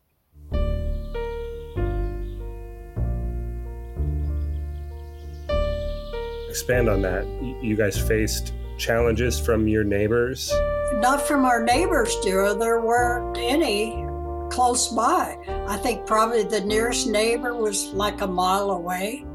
Expand 6.47 6.87
on 6.89 7.01
that. 7.01 7.25
You 7.61 7.75
guys 7.75 7.97
faced 7.97 8.53
challenges 8.77 9.39
from 9.39 9.67
your 9.67 9.83
neighbors? 9.83 10.53
Not 10.93 11.21
from 11.21 11.43
our 11.43 11.61
neighbors, 11.63 12.15
dear. 12.21 12.53
There 12.53 12.79
weren't 12.79 13.35
any 13.37 14.05
close 14.51 14.89
by. 14.89 15.37
I 15.67 15.77
think 15.77 16.05
probably 16.05 16.43
the 16.43 16.61
nearest 16.61 17.07
neighbor 17.07 17.55
was 17.55 17.87
like 17.87 18.21
a 18.21 18.27
mile 18.27 18.69
away, 18.71 19.25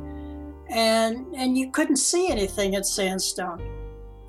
and 0.71 1.27
and 1.35 1.59
you 1.59 1.73
couldn't 1.73 1.97
see 1.97 2.31
anything 2.31 2.77
at 2.77 2.87
Sandstone. 2.87 3.80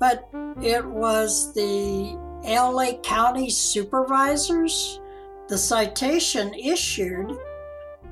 But 0.02 0.28
it 0.60 0.84
was 0.84 1.54
the 1.54 2.18
LA 2.42 2.98
County 3.04 3.48
supervisors. 3.48 4.98
The 5.46 5.56
citation 5.56 6.52
issued 6.54 7.38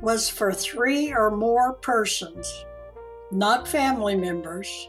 was 0.00 0.28
for 0.28 0.52
three 0.52 1.12
or 1.12 1.32
more 1.32 1.72
persons, 1.72 2.64
not 3.32 3.66
family 3.66 4.14
members, 4.14 4.88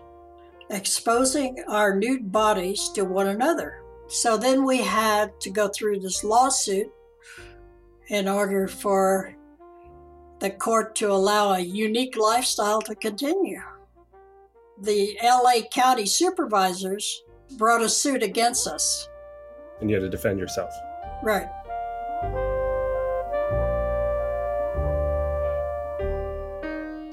exposing 0.70 1.64
our 1.68 1.96
nude 1.96 2.32
bodies 2.32 2.90
to 2.90 3.04
one 3.04 3.30
another. 3.30 3.82
So 4.08 4.38
then 4.38 4.64
we 4.64 4.78
had 4.78 5.32
to 5.40 5.50
go 5.50 5.70
through 5.70 6.02
this 6.02 6.24
lawsuit 6.24 6.92
in 8.10 8.28
order 8.28 8.68
for 8.68 9.34
the 10.38 10.52
court 10.52 10.94
to 10.98 11.12
allow 11.12 11.54
a 11.54 11.62
unique 11.62 12.16
lifestyle 12.16 12.84
to 12.84 12.94
continue. 12.94 13.60
The 14.82 15.16
LA 15.22 15.68
County 15.72 16.08
supervisors 16.08 17.22
brought 17.58 17.84
a 17.84 17.90
suit 17.90 18.24
against 18.24 18.68
us. 18.68 19.08
And 19.80 19.90
you 19.90 19.96
had 19.96 20.02
to 20.02 20.10
defend 20.10 20.40
yourself. 20.40 20.74
Right. 21.22 21.48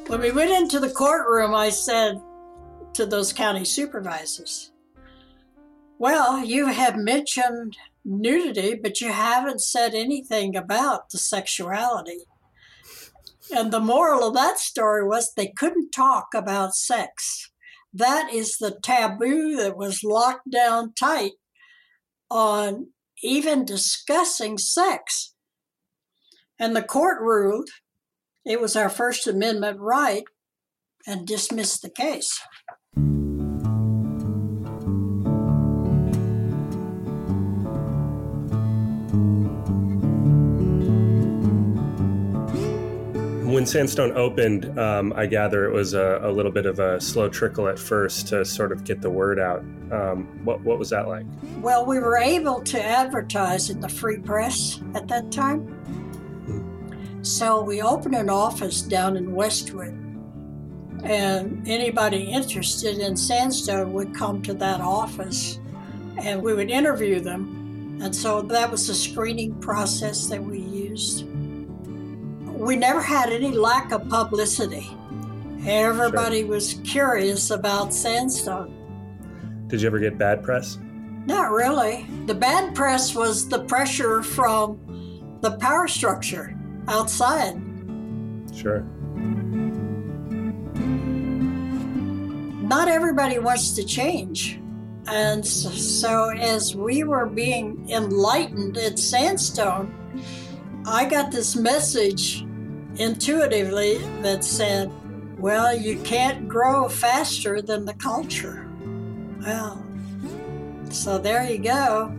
When 0.08 0.22
we 0.22 0.30
went 0.30 0.50
into 0.50 0.80
the 0.80 0.88
courtroom, 0.88 1.54
I 1.54 1.68
said 1.68 2.22
to 2.94 3.04
those 3.04 3.34
county 3.34 3.66
supervisors, 3.66 4.72
Well, 5.98 6.42
you 6.42 6.68
have 6.68 6.96
mentioned 6.96 7.76
nudity, 8.02 8.76
but 8.82 9.02
you 9.02 9.12
haven't 9.12 9.60
said 9.60 9.94
anything 9.94 10.56
about 10.56 11.10
the 11.10 11.18
sexuality. 11.18 12.20
And 13.54 13.70
the 13.70 13.80
moral 13.80 14.26
of 14.26 14.34
that 14.34 14.58
story 14.58 15.06
was 15.06 15.34
they 15.34 15.48
couldn't 15.48 15.90
talk 15.90 16.28
about 16.34 16.74
sex. 16.74 17.47
That 17.92 18.32
is 18.32 18.56
the 18.58 18.78
taboo 18.82 19.56
that 19.56 19.76
was 19.76 20.04
locked 20.04 20.50
down 20.50 20.92
tight 20.94 21.32
on 22.30 22.88
even 23.22 23.64
discussing 23.64 24.58
sex. 24.58 25.34
And 26.58 26.76
the 26.76 26.82
court 26.82 27.20
ruled 27.20 27.68
it 28.44 28.60
was 28.60 28.76
our 28.76 28.88
First 28.88 29.26
Amendment 29.26 29.78
right 29.78 30.24
and 31.06 31.26
dismissed 31.26 31.82
the 31.82 31.90
case. 31.90 32.40
Sandstone 43.68 44.12
opened, 44.16 44.78
um, 44.78 45.12
I 45.14 45.26
gather 45.26 45.66
it 45.66 45.72
was 45.72 45.92
a, 45.92 46.20
a, 46.22 46.32
little 46.32 46.50
bit 46.50 46.64
of 46.64 46.78
a 46.78 46.98
slow 47.00 47.28
trickle 47.28 47.68
at 47.68 47.78
first 47.78 48.26
to 48.28 48.44
sort 48.44 48.72
of 48.72 48.84
get 48.84 49.02
the 49.02 49.10
word 49.10 49.38
out. 49.38 49.60
Um, 49.92 50.40
what, 50.44 50.62
what 50.62 50.78
was 50.78 50.88
that 50.90 51.06
like? 51.06 51.26
Well, 51.58 51.84
we 51.84 51.98
were 51.98 52.16
able 52.16 52.62
to 52.62 52.82
advertise 52.82 53.68
in 53.68 53.80
the 53.80 53.88
free 53.88 54.18
press 54.18 54.80
at 54.94 55.06
that 55.08 55.30
time. 55.30 55.74
So 57.22 57.62
we 57.62 57.82
opened 57.82 58.14
an 58.14 58.30
office 58.30 58.80
down 58.80 59.16
in 59.16 59.34
Westwood, 59.34 59.92
and 61.04 61.62
anybody 61.68 62.22
interested 62.22 62.98
in 62.98 63.16
Sandstone 63.16 63.92
would 63.92 64.14
come 64.14 64.40
to 64.42 64.54
that 64.54 64.80
office 64.80 65.60
and 66.16 66.42
we 66.42 66.54
would 66.54 66.70
interview 66.70 67.20
them. 67.20 68.00
And 68.02 68.14
so 68.14 68.40
that 68.42 68.70
was 68.70 68.86
the 68.86 68.94
screening 68.94 69.54
process 69.60 70.26
that 70.28 70.42
we 70.42 70.58
used 70.58 71.26
we 72.58 72.74
never 72.74 73.00
had 73.00 73.32
any 73.32 73.52
lack 73.52 73.92
of 73.92 74.08
publicity. 74.08 74.90
Everybody 75.64 76.40
sure. 76.40 76.48
was 76.48 76.74
curious 76.84 77.50
about 77.50 77.94
sandstone. 77.94 78.74
Did 79.68 79.80
you 79.80 79.86
ever 79.86 80.00
get 80.00 80.18
bad 80.18 80.42
press? 80.42 80.78
Not 81.26 81.52
really. 81.52 82.06
The 82.26 82.34
bad 82.34 82.74
press 82.74 83.14
was 83.14 83.48
the 83.48 83.60
pressure 83.64 84.22
from 84.24 85.38
the 85.40 85.52
power 85.52 85.86
structure 85.86 86.58
outside. 86.88 87.54
Sure. 88.52 88.80
Not 92.66 92.88
everybody 92.88 93.38
wants 93.38 93.72
to 93.76 93.84
change. 93.84 94.60
And 95.06 95.46
so, 95.46 96.30
as 96.30 96.74
we 96.74 97.04
were 97.04 97.26
being 97.26 97.88
enlightened 97.88 98.76
at 98.76 98.98
Sandstone, 98.98 99.94
I 100.84 101.08
got 101.08 101.30
this 101.30 101.54
message 101.54 102.44
intuitively 102.98 103.98
that 104.22 104.44
said, 104.44 104.90
Well, 105.38 105.76
you 105.76 105.98
can't 106.00 106.48
grow 106.48 106.88
faster 106.88 107.62
than 107.62 107.84
the 107.84 107.94
culture. 107.94 108.68
Well, 109.40 109.84
so 110.90 111.18
there 111.18 111.44
you 111.44 111.58
go. 111.58 112.12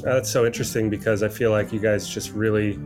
Uh, 0.00 0.14
that's 0.14 0.30
so 0.30 0.46
interesting 0.46 0.88
because 0.88 1.22
I 1.22 1.28
feel 1.28 1.50
like 1.50 1.72
you 1.72 1.78
guys 1.78 2.08
just 2.08 2.32
really 2.32 2.78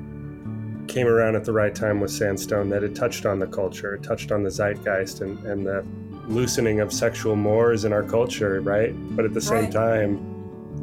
came 0.89 1.07
around 1.07 1.37
at 1.37 1.45
the 1.45 1.53
right 1.53 1.75
time 1.75 2.01
with 2.01 2.11
Sandstone, 2.11 2.69
that 2.71 2.83
it 2.83 2.95
touched 2.95 3.25
on 3.27 3.39
the 3.39 3.47
culture, 3.47 3.95
it 3.95 4.03
touched 4.03 4.33
on 4.33 4.43
the 4.43 4.51
zeitgeist 4.51 5.21
and, 5.21 5.39
and 5.47 5.67
the 5.67 5.85
loosening 6.29 6.81
of 6.81 6.93
sexual 6.93 7.37
mores 7.37 7.85
in 7.85 7.93
our 7.93 8.03
culture, 8.03 8.61
right? 8.61 8.93
But 9.17 9.25
at 9.25 9.33
the 9.35 9.41
same 9.41 9.65
Right. 9.65 9.73
time, 9.73 10.34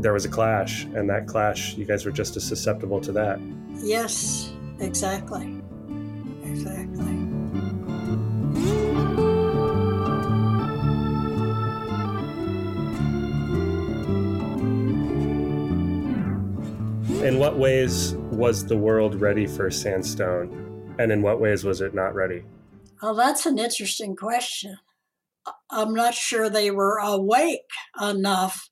there 0.02 0.14
was 0.14 0.26
a 0.26 0.30
clash, 0.30 0.86
and 0.86 1.10
that 1.10 1.28
clash, 1.28 1.76
you 1.76 1.86
guys 1.86 2.06
were 2.06 2.12
just 2.12 2.36
as 2.36 2.44
susceptible 2.44 3.00
to 3.02 3.12
that. 3.12 3.40
Yes, 3.84 4.52
exactly. 4.80 5.62
Exactly. 6.44 7.12
In 17.26 17.38
what 17.38 17.60
ways 17.60 18.16
was 18.32 18.66
the 18.66 18.76
world 18.76 19.22
ready 19.22 19.46
for 19.46 19.70
Sandstone, 19.70 20.96
and 20.98 21.12
in 21.12 21.22
what 21.22 21.40
ways 21.40 21.64
was 21.64 21.80
it 21.80 21.94
not 21.94 22.16
ready? 22.16 22.44
Well, 23.04 23.14
that's 23.14 23.46
an 23.46 23.60
interesting 23.60 24.16
question. 24.16 24.78
I'm 25.70 25.94
not 25.94 26.16
sure 26.16 26.50
they 26.50 26.72
were 26.72 26.98
awake 26.98 27.70
enough 28.02 28.71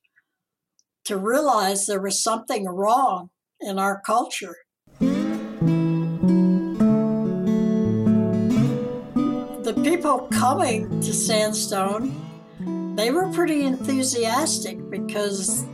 to 1.04 1.16
realize 1.16 1.86
there 1.86 2.00
was 2.00 2.22
something 2.22 2.66
wrong 2.66 3.30
in 3.60 3.78
our 3.78 4.00
culture. 4.04 4.56
The 9.62 9.80
people 9.84 10.28
coming 10.32 11.00
to 11.00 11.12
Sandstone, 11.12 12.94
they 12.96 13.10
were 13.10 13.28
pretty 13.32 13.62
enthusiastic 13.62 14.90
because 14.90 15.64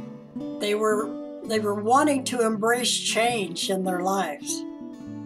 they 0.60 0.74
were 0.74 1.14
they 1.44 1.60
were 1.60 1.74
wanting 1.74 2.24
to 2.24 2.44
embrace 2.44 2.98
change 2.98 3.70
in 3.70 3.84
their 3.84 4.00
lives. 4.00 4.62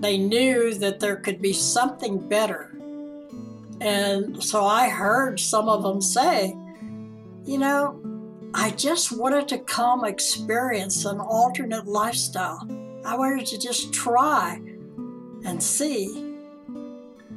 They 0.00 0.18
knew 0.18 0.74
that 0.74 1.00
there 1.00 1.16
could 1.16 1.40
be 1.40 1.54
something 1.54 2.18
better. 2.28 2.76
And 3.80 4.42
so 4.42 4.66
I 4.66 4.90
heard 4.90 5.40
some 5.40 5.68
of 5.68 5.82
them 5.82 6.02
say, 6.02 6.54
you 7.44 7.56
know, 7.58 7.98
I 8.54 8.70
just 8.70 9.12
wanted 9.12 9.48
to 9.48 9.58
come 9.58 10.04
experience 10.04 11.04
an 11.04 11.20
alternate 11.20 11.86
lifestyle. 11.86 12.66
I 13.04 13.16
wanted 13.16 13.46
to 13.46 13.58
just 13.58 13.92
try 13.92 14.60
and 15.44 15.62
see 15.62 16.36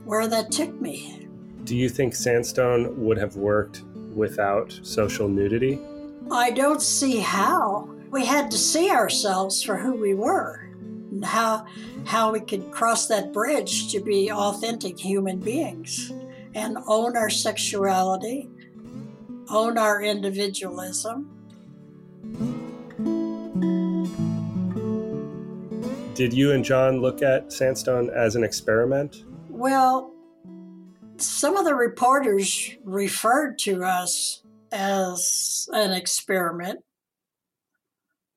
where 0.05 0.27
that 0.27 0.51
took 0.51 0.73
me. 0.81 1.27
Do 1.63 1.77
you 1.77 1.87
think 1.87 2.15
Sandstone 2.15 3.05
would 3.05 3.17
have 3.17 3.35
worked 3.35 3.83
without 4.15 4.77
social 4.81 5.29
nudity? 5.29 5.79
I 6.31 6.51
don't 6.51 6.81
see 6.81 7.19
how. 7.19 7.89
We 8.09 8.25
had 8.25 8.51
to 8.51 8.57
see 8.57 8.89
ourselves 8.89 9.63
for 9.63 9.77
who 9.77 9.93
we 9.93 10.13
were, 10.13 10.69
and 11.11 11.23
how 11.23 11.65
how 12.05 12.31
we 12.31 12.41
could 12.41 12.71
cross 12.71 13.07
that 13.07 13.33
bridge 13.33 13.91
to 13.91 13.99
be 13.99 14.31
authentic 14.31 14.99
human 14.99 15.39
beings 15.39 16.11
and 16.53 16.77
own 16.87 17.15
our 17.17 17.29
sexuality, 17.29 18.49
own 19.49 19.77
our 19.77 20.01
individualism. 20.01 21.29
Did 26.15 26.31
you 26.31 26.51
and 26.51 26.63
John 26.63 27.01
look 27.01 27.21
at 27.21 27.51
Sandstone 27.51 28.09
as 28.11 28.35
an 28.35 28.43
experiment? 28.43 29.23
Well, 29.49 30.13
some 31.17 31.57
of 31.57 31.65
the 31.65 31.75
reporters 31.75 32.75
referred 32.83 33.57
to 33.59 33.83
us 33.83 34.43
as 34.71 35.67
an 35.73 35.91
experiment. 35.91 36.81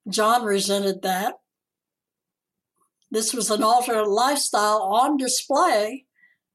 John 0.08 0.44
resented 0.44 1.02
that. 1.02 1.34
This 3.10 3.32
was 3.32 3.50
an 3.50 3.62
alternate 3.62 4.08
lifestyle 4.08 4.82
on 4.82 5.16
display, 5.16 6.06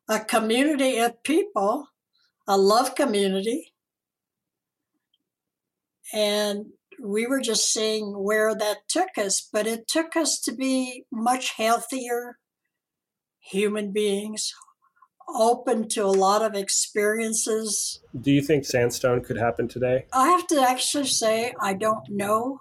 a 0.09 0.19
community 0.19 0.97
of 0.97 1.23
people, 1.23 1.87
a 2.47 2.57
love 2.57 2.95
community. 2.95 3.70
And 6.13 6.67
we 7.01 7.25
were 7.25 7.41
just 7.41 7.71
seeing 7.71 8.23
where 8.23 8.53
that 8.53 8.87
took 8.87 9.17
us, 9.17 9.47
but 9.51 9.65
it 9.65 9.87
took 9.87 10.15
us 10.15 10.39
to 10.41 10.53
be 10.53 11.05
much 11.11 11.53
healthier 11.57 12.37
human 13.39 13.91
beings, 13.91 14.53
open 15.33 15.87
to 15.89 16.05
a 16.05 16.07
lot 16.07 16.41
of 16.41 16.53
experiences. 16.55 18.01
Do 18.19 18.31
you 18.31 18.41
think 18.41 18.65
Sandstone 18.65 19.21
could 19.21 19.37
happen 19.37 19.67
today? 19.67 20.05
I 20.13 20.27
have 20.27 20.47
to 20.47 20.61
actually 20.61 21.07
say, 21.07 21.53
I 21.59 21.73
don't 21.73 22.07
know, 22.09 22.59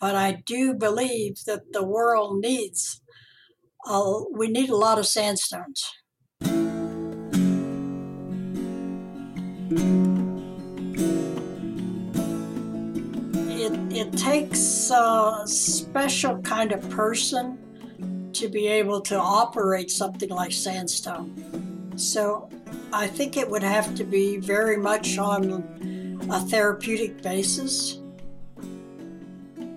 but 0.00 0.14
I 0.14 0.42
do 0.46 0.74
believe 0.74 1.44
that 1.46 1.72
the 1.72 1.84
world 1.84 2.40
needs, 2.40 3.02
uh, 3.86 4.20
we 4.32 4.48
need 4.48 4.70
a 4.70 4.76
lot 4.76 4.98
of 4.98 5.06
sandstones. 5.06 5.84
It, 13.90 14.12
takes 14.16 14.90
a 14.90 15.42
special 15.46 16.40
kind 16.42 16.72
of 16.72 16.88
person 16.90 18.30
to 18.34 18.48
be 18.48 18.66
able 18.66 19.00
to 19.02 19.18
operate 19.18 19.90
something 19.90 20.28
like 20.28 20.52
sandstone. 20.52 21.92
So 21.96 22.50
I 22.92 23.06
think 23.06 23.36
it 23.36 23.48
would 23.48 23.62
have 23.62 23.94
to 23.96 24.04
be 24.04 24.36
very 24.36 24.76
much 24.76 25.18
on 25.18 26.26
a 26.30 26.40
therapeutic 26.40 27.22
basis 27.22 27.98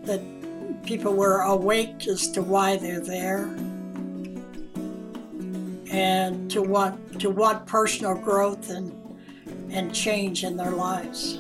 that 0.04 0.21
people 0.84 1.13
were 1.13 1.41
awake 1.41 2.08
as 2.08 2.30
to 2.32 2.41
why 2.41 2.78
they're 2.78 3.00
there 3.00 3.45
and 5.91 6.50
to 6.50 6.62
want 6.62 7.19
to 7.19 7.30
want 7.30 7.65
personal 7.65 8.15
growth 8.15 8.69
and 8.69 8.91
and 9.71 9.93
change 9.93 10.43
in 10.43 10.58
their 10.58 10.71
lives. 10.71 11.39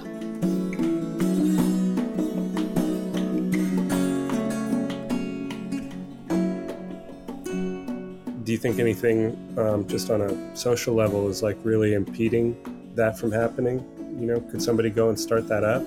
Think 8.61 8.77
anything 8.77 9.35
um, 9.57 9.87
just 9.87 10.11
on 10.11 10.21
a 10.21 10.55
social 10.55 10.93
level 10.93 11.27
is 11.29 11.41
like 11.41 11.57
really 11.63 11.95
impeding 11.95 12.55
that 12.93 13.17
from 13.17 13.31
happening? 13.31 13.83
You 14.19 14.27
know, 14.27 14.39
could 14.39 14.61
somebody 14.61 14.91
go 14.91 15.09
and 15.09 15.19
start 15.19 15.47
that 15.47 15.63
up? 15.63 15.83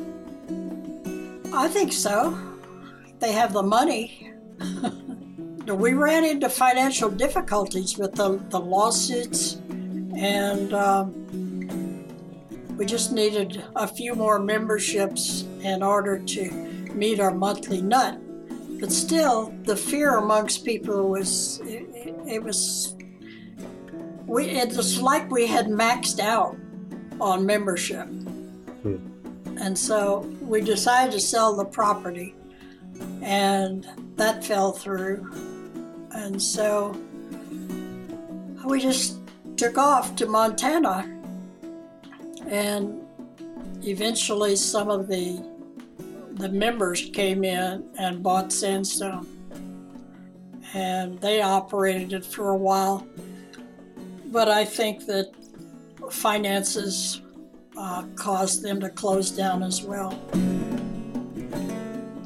I 1.54 1.68
think 1.68 1.92
so. 1.92 2.36
They 3.20 3.30
have 3.30 3.52
the 3.52 3.62
money. 3.62 4.32
we 5.66 5.92
ran 5.92 6.24
into 6.24 6.48
financial 6.48 7.10
difficulties 7.10 7.96
with 7.96 8.16
the, 8.16 8.42
the 8.50 8.58
lawsuits, 8.58 9.54
and 10.16 10.74
um, 10.74 12.06
we 12.76 12.86
just 12.86 13.12
needed 13.12 13.62
a 13.76 13.86
few 13.86 14.16
more 14.16 14.40
memberships 14.40 15.42
in 15.62 15.80
order 15.80 16.18
to 16.18 16.50
meet 16.92 17.20
our 17.20 17.32
monthly 17.32 17.80
nut. 17.80 18.18
But 18.84 18.92
still, 18.92 19.50
the 19.62 19.76
fear 19.76 20.18
amongst 20.18 20.62
people 20.62 21.08
was 21.08 21.58
it, 21.60 21.88
it, 21.94 22.14
it 22.26 22.42
was 22.42 22.94
we 24.26 24.44
it's 24.44 25.00
like 25.00 25.30
we 25.30 25.46
had 25.46 25.68
maxed 25.68 26.20
out 26.20 26.54
on 27.18 27.46
membership. 27.46 28.06
Hmm. 28.82 28.98
And 29.58 29.78
so 29.78 30.30
we 30.42 30.60
decided 30.60 31.12
to 31.12 31.20
sell 31.20 31.56
the 31.56 31.64
property, 31.64 32.34
and 33.22 33.88
that 34.16 34.44
fell 34.44 34.72
through. 34.72 35.32
And 36.10 36.42
so 36.42 36.94
we 38.66 38.80
just 38.80 39.16
took 39.56 39.78
off 39.78 40.14
to 40.16 40.26
Montana, 40.26 41.10
and 42.46 43.00
eventually 43.82 44.56
some 44.56 44.90
of 44.90 45.08
the 45.08 45.53
the 46.34 46.48
members 46.48 47.10
came 47.12 47.44
in 47.44 47.88
and 47.98 48.22
bought 48.22 48.52
Sandstone, 48.52 49.26
and 50.74 51.20
they 51.20 51.40
operated 51.40 52.12
it 52.12 52.24
for 52.24 52.50
a 52.50 52.56
while. 52.56 53.06
But 54.26 54.48
I 54.48 54.64
think 54.64 55.06
that 55.06 55.32
finances 56.10 57.22
uh, 57.76 58.04
caused 58.16 58.62
them 58.62 58.80
to 58.80 58.90
close 58.90 59.30
down 59.30 59.62
as 59.62 59.82
well. 59.82 60.18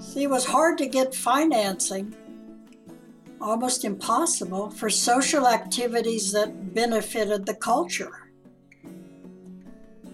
See, 0.00 0.22
it 0.22 0.30
was 0.30 0.44
hard 0.44 0.78
to 0.78 0.86
get 0.86 1.14
financing, 1.14 2.14
almost 3.40 3.84
impossible, 3.84 4.70
for 4.70 4.88
social 4.88 5.46
activities 5.46 6.32
that 6.32 6.74
benefited 6.74 7.44
the 7.44 7.54
culture. 7.54 8.30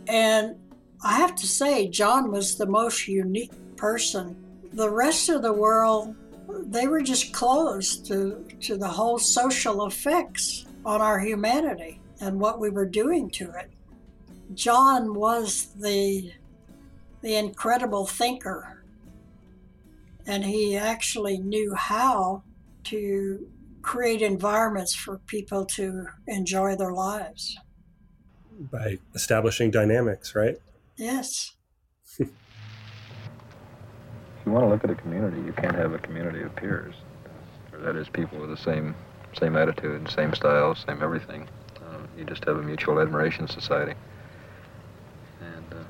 And 0.08 0.56
I 1.02 1.14
have 1.14 1.34
to 1.36 1.46
say, 1.46 1.88
John 1.88 2.32
was 2.32 2.56
the 2.56 2.66
most 2.66 3.06
unique 3.06 3.52
person. 3.84 4.34
The 4.72 4.88
rest 4.88 5.28
of 5.28 5.42
the 5.42 5.52
world 5.52 6.16
they 6.48 6.86
were 6.86 7.02
just 7.02 7.34
closed 7.34 8.06
to, 8.06 8.46
to 8.62 8.78
the 8.78 8.88
whole 8.88 9.18
social 9.18 9.86
effects 9.86 10.64
on 10.86 11.02
our 11.02 11.18
humanity 11.18 12.00
and 12.18 12.40
what 12.40 12.58
we 12.58 12.70
were 12.70 12.86
doing 12.86 13.28
to 13.28 13.50
it. 13.50 13.70
John 14.54 15.12
was 15.12 15.66
the, 15.78 16.32
the 17.20 17.36
incredible 17.36 18.06
thinker, 18.06 18.84
and 20.26 20.42
he 20.42 20.78
actually 20.78 21.36
knew 21.36 21.74
how 21.74 22.42
to 22.84 23.46
create 23.82 24.22
environments 24.22 24.94
for 24.94 25.18
people 25.26 25.66
to 25.66 26.06
enjoy 26.26 26.74
their 26.74 26.92
lives. 26.94 27.58
By 28.70 28.98
establishing 29.14 29.70
dynamics, 29.70 30.34
right? 30.34 30.56
Yes. 30.96 31.52
if 32.18 32.28
you 34.43 34.43
want 34.54 34.66
to 34.66 34.70
look 34.70 34.84
at 34.84 34.90
a 34.90 34.94
community, 34.94 35.40
you 35.44 35.52
can't 35.52 35.74
have 35.74 35.92
a 35.92 35.98
community 35.98 36.40
of 36.40 36.54
peers. 36.54 36.94
That 37.72 37.96
is, 37.96 38.08
people 38.08 38.38
with 38.38 38.50
the 38.50 38.56
same 38.56 38.94
same 39.36 39.56
attitude, 39.56 40.08
same 40.08 40.32
style, 40.32 40.76
same 40.76 41.02
everything. 41.02 41.48
Uh, 41.84 41.98
you 42.16 42.24
just 42.24 42.44
have 42.44 42.56
a 42.56 42.62
mutual 42.62 43.00
admiration 43.00 43.48
society. 43.48 43.94
And 45.40 45.64
uh, 45.72 45.84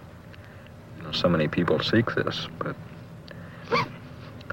you 0.96 1.02
know, 1.02 1.12
so 1.12 1.28
many 1.28 1.46
people 1.46 1.78
seek 1.80 2.14
this, 2.14 2.48
but 2.58 2.74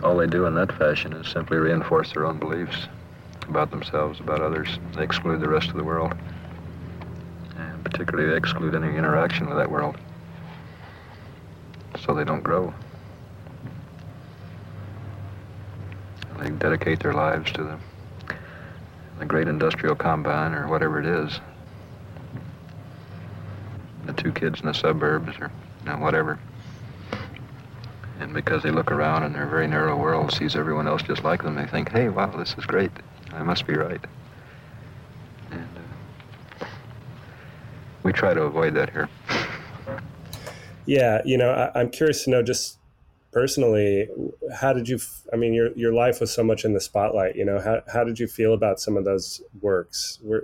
all 0.03 0.17
they 0.17 0.27
do 0.27 0.45
in 0.45 0.55
that 0.55 0.77
fashion 0.77 1.13
is 1.13 1.31
simply 1.31 1.57
reinforce 1.57 2.11
their 2.11 2.25
own 2.25 2.37
beliefs 2.37 2.87
about 3.47 3.71
themselves, 3.71 4.19
about 4.19 4.41
others. 4.41 4.77
They 4.93 5.03
exclude 5.03 5.39
the 5.39 5.49
rest 5.49 5.69
of 5.69 5.75
the 5.75 5.85
world. 5.85 6.13
And 7.57 7.83
particularly 7.85 8.29
they 8.29 8.35
exclude 8.35 8.75
any 8.75 8.97
interaction 8.97 9.47
with 9.47 9.57
that 9.57 9.71
world. 9.71 9.97
So 12.05 12.13
they 12.13 12.25
don't 12.25 12.43
grow. 12.43 12.73
They 16.41 16.50
dedicate 16.61 16.99
their 16.99 17.13
lives 17.13 17.51
to 17.53 17.63
the, 17.63 17.79
the 19.17 19.25
great 19.25 19.47
industrial 19.47 19.95
combine 19.95 20.53
or 20.53 20.67
whatever 20.67 20.99
it 20.99 21.07
is. 21.07 21.39
The 24.05 24.13
two 24.13 24.31
kids 24.31 24.59
in 24.59 24.67
the 24.67 24.73
suburbs 24.73 25.35
or 25.39 25.51
you 25.79 25.91
know, 25.91 25.97
whatever. 25.97 26.39
And 28.19 28.31
because 28.33 28.61
they 28.61 28.69
look 28.69 28.91
around 28.91 29.23
in 29.23 29.33
their 29.33 29.47
very 29.47 29.67
narrow 29.67 29.97
world, 29.97 30.31
sees 30.31 30.55
everyone 30.55 30.87
else 30.87 31.01
just 31.01 31.23
like 31.23 31.41
them, 31.41 31.55
they 31.55 31.65
think, 31.65 31.89
hey, 31.89 32.09
wow, 32.09 32.27
this 32.27 32.53
is 32.55 32.65
great. 32.65 32.91
I 33.33 33.41
must 33.41 33.65
be 33.65 33.73
right. 33.73 34.01
And 35.49 35.67
uh, 36.61 36.65
we 38.03 38.13
try 38.13 38.35
to 38.35 38.43
avoid 38.43 38.75
that 38.75 38.91
here. 38.91 39.09
Yeah, 40.85 41.21
you 41.25 41.37
know, 41.37 41.51
I, 41.51 41.79
I'm 41.79 41.89
curious 41.89 42.23
to 42.25 42.29
know 42.29 42.43
just 42.43 42.77
personally, 43.31 44.07
how 44.53 44.73
did 44.73 44.87
you? 44.89 44.97
f- 44.97 45.23
I 45.33 45.35
mean, 45.35 45.53
your 45.53 45.71
your 45.77 45.93
life 45.93 46.19
was 46.19 46.31
so 46.33 46.43
much 46.43 46.65
in 46.65 46.73
the 46.73 46.81
spotlight. 46.81 47.35
You 47.35 47.45
know, 47.45 47.59
how 47.59 47.81
how 47.91 48.03
did 48.03 48.19
you 48.19 48.27
feel 48.27 48.53
about 48.53 48.79
some 48.79 48.97
of 48.97 49.05
those 49.05 49.41
works? 49.61 50.19
Were, 50.21 50.43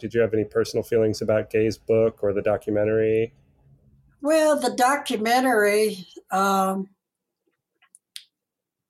did 0.00 0.14
you 0.14 0.20
have 0.20 0.34
any 0.34 0.44
personal 0.44 0.82
feelings 0.82 1.22
about 1.22 1.50
Gay's 1.50 1.78
book 1.78 2.22
or 2.22 2.32
the 2.32 2.42
documentary? 2.42 3.32
Well, 4.22 4.58
the 4.58 4.74
documentary, 4.74 6.06
um, 6.30 6.88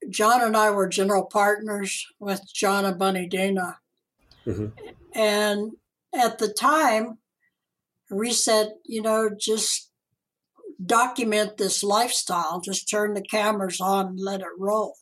John 0.09 0.41
and 0.43 0.57
I 0.57 0.71
were 0.71 0.89
general 0.89 1.25
partners 1.25 2.07
with 2.19 2.41
John 2.53 2.85
and 2.85 2.99
Bunny 2.99 3.27
Dana. 3.27 3.79
Mhm. 4.47 4.73
And 5.15 5.73
at 6.15 6.39
the 6.39 6.49
time, 6.49 7.19
we 8.11 8.33
said, 8.33 8.75
you 8.85 9.03
know, 9.03 9.29
just 9.29 9.86
document 10.85 11.57
this 11.57 11.83
lifestyle, 11.83 12.61
just 12.61 12.89
turn 12.89 13.15
the 13.15 13.23
cameras 13.23 13.81
on 13.81 14.07
and 14.07 14.21
let 14.21 14.41
it 14.41 14.47
roll. 14.59 14.95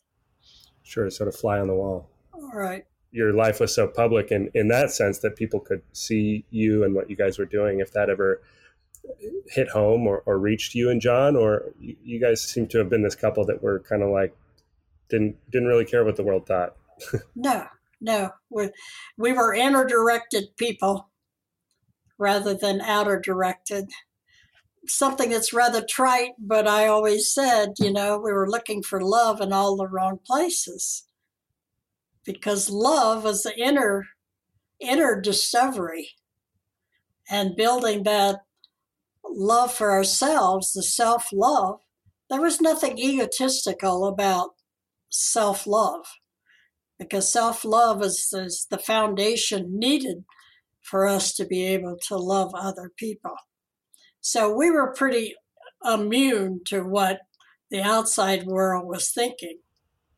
Sure, 0.82 1.08
sort 1.10 1.28
of 1.28 1.36
fly 1.36 1.58
on 1.58 1.66
the 1.66 1.74
wall. 1.74 2.08
All 2.32 2.52
right. 2.54 2.84
Your 3.10 3.32
life 3.32 3.60
was 3.60 3.74
so 3.74 3.86
public, 3.86 4.30
in 4.30 4.50
in 4.54 4.68
that 4.68 4.90
sense, 4.90 5.20
that 5.20 5.36
people 5.36 5.60
could 5.60 5.82
see 5.92 6.44
you 6.50 6.84
and 6.84 6.94
what 6.94 7.08
you 7.08 7.16
guys 7.16 7.38
were 7.38 7.46
doing. 7.46 7.80
If 7.80 7.92
that 7.92 8.10
ever 8.10 8.42
hit 9.48 9.68
home 9.68 10.06
or, 10.06 10.22
or 10.26 10.38
reached 10.38 10.74
you 10.74 10.90
and 10.90 11.00
John, 11.00 11.36
or 11.36 11.72
you, 11.78 11.96
you 12.02 12.20
guys 12.20 12.42
seem 12.42 12.66
to 12.68 12.78
have 12.78 12.88
been 12.88 13.02
this 13.02 13.14
couple 13.14 13.44
that 13.46 13.62
were 13.62 13.80
kind 13.80 14.02
of 14.02 14.10
like 14.10 14.34
didn't 15.08 15.36
didn't 15.50 15.68
really 15.68 15.84
care 15.84 16.04
what 16.04 16.16
the 16.16 16.22
world 16.22 16.46
thought. 16.46 16.76
No, 17.34 17.66
no. 18.00 18.30
We, 18.50 18.70
we 19.18 19.32
were 19.32 19.52
inner 19.52 19.84
directed 19.84 20.56
people 20.56 21.10
rather 22.18 22.54
than 22.54 22.80
outer 22.80 23.20
directed. 23.20 23.90
Something 24.86 25.30
that's 25.30 25.52
rather 25.52 25.84
trite, 25.88 26.32
but 26.38 26.68
I 26.68 26.86
always 26.86 27.32
said, 27.32 27.74
you 27.78 27.92
know, 27.92 28.18
we 28.18 28.32
were 28.32 28.50
looking 28.50 28.82
for 28.82 29.00
love 29.00 29.40
in 29.40 29.52
all 29.52 29.76
the 29.76 29.88
wrong 29.88 30.18
places. 30.26 31.06
Because 32.24 32.70
love 32.70 33.26
is 33.26 33.42
the 33.42 33.58
inner 33.58 34.06
inner 34.80 35.20
discovery 35.20 36.10
and 37.30 37.56
building 37.56 38.02
that 38.02 38.40
love 39.24 39.72
for 39.72 39.92
ourselves, 39.92 40.72
the 40.72 40.82
self 40.82 41.28
love. 41.32 41.80
There 42.30 42.40
was 42.40 42.60
nothing 42.60 42.98
egotistical 42.98 44.06
about 44.06 44.50
self 45.10 45.66
love 45.66 46.06
because 46.98 47.32
self 47.32 47.64
love 47.64 48.02
is, 48.02 48.32
is 48.32 48.66
the 48.70 48.78
foundation 48.78 49.78
needed 49.78 50.24
for 50.82 51.06
us 51.06 51.34
to 51.34 51.46
be 51.46 51.64
able 51.64 51.96
to 52.08 52.16
love 52.16 52.52
other 52.54 52.90
people. 52.96 53.34
So 54.26 54.50
we 54.50 54.70
were 54.70 54.86
pretty 54.86 55.34
immune 55.84 56.62
to 56.64 56.80
what 56.82 57.20
the 57.70 57.82
outside 57.82 58.46
world 58.46 58.88
was 58.88 59.10
thinking. 59.10 59.58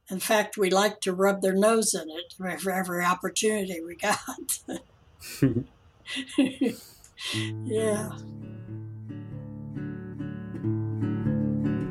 In 0.08 0.20
fact, 0.20 0.56
we 0.56 0.70
liked 0.70 1.02
to 1.02 1.12
rub 1.12 1.42
their 1.42 1.56
nose 1.56 1.92
in 1.92 2.08
it 2.08 2.32
for 2.38 2.70
every 2.70 3.04
opportunity 3.04 3.80
we 3.84 3.96
got. 3.96 4.60
yeah. 7.64 8.12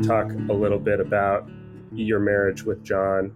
Talk 0.08 0.32
a 0.32 0.54
little 0.54 0.80
bit 0.80 1.02
about 1.02 1.50
your 1.92 2.22
marriage 2.22 2.64
with 2.64 2.82
John. 2.82 3.36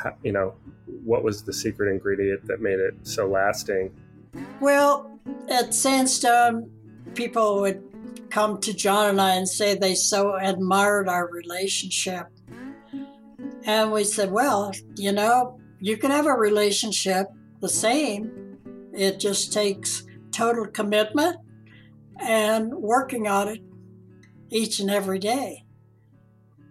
How, 0.00 0.14
you 0.22 0.30
know, 0.30 0.54
what 1.02 1.24
was 1.24 1.42
the 1.42 1.52
secret 1.52 1.90
ingredient 1.90 2.46
that 2.46 2.60
made 2.60 2.78
it 2.78 2.94
so 3.02 3.26
lasting? 3.26 3.92
Well, 4.60 5.18
at 5.48 5.74
Sandstone, 5.74 6.70
people 7.16 7.60
would 7.62 7.82
come 8.30 8.60
to 8.60 8.72
John 8.72 9.10
and 9.10 9.20
I 9.20 9.34
and 9.34 9.48
say 9.48 9.74
they 9.74 9.94
so 9.94 10.36
admired 10.36 11.08
our 11.08 11.28
relationship. 11.30 12.26
And 13.64 13.92
we 13.92 14.04
said, 14.04 14.30
well, 14.30 14.72
you 14.96 15.12
know, 15.12 15.58
you 15.80 15.96
can 15.96 16.10
have 16.10 16.26
a 16.26 16.32
relationship 16.32 17.26
the 17.60 17.68
same. 17.68 18.58
It 18.92 19.18
just 19.18 19.52
takes 19.52 20.04
total 20.30 20.66
commitment 20.66 21.36
and 22.20 22.72
working 22.74 23.26
on 23.26 23.48
it 23.48 23.62
each 24.50 24.80
and 24.80 24.90
every 24.90 25.18
day. 25.18 25.64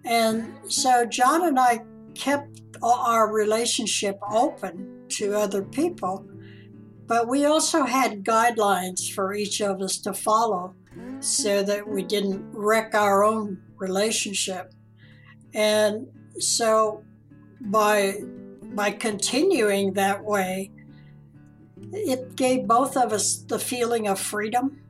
And 0.06 0.53
so 0.68 1.06
John 1.06 1.45
and 1.47 1.60
I 1.60 1.82
kept 2.14 2.62
our 2.82 3.32
relationship 3.32 4.20
open 4.32 5.03
to 5.10 5.36
other 5.36 5.64
people, 5.64 6.26
but 7.08 7.28
we 7.28 7.45
also 7.45 7.84
had 7.84 8.24
guidelines 8.24 9.12
for 9.12 9.34
each 9.34 9.62
of 9.62 9.82
us 9.82 9.97
to 9.99 10.14
follow 10.14 10.76
so 11.20 11.63
that 11.63 11.88
we 11.88 12.03
didn't 12.03 12.45
wreck 12.51 12.93
our 12.93 13.24
own 13.24 13.61
relationship. 13.78 14.74
And 15.53 16.07
so 16.39 17.03
by 17.61 18.20
by 18.76 18.91
continuing 18.91 19.93
that 19.93 20.24
way, 20.24 20.70
it 21.93 22.36
gave 22.36 22.68
both 22.68 22.97
of 22.97 23.13
us 23.13 23.38
the 23.38 23.57
feeling 23.57 24.07
of 24.07 24.20
freedom. 24.20 24.82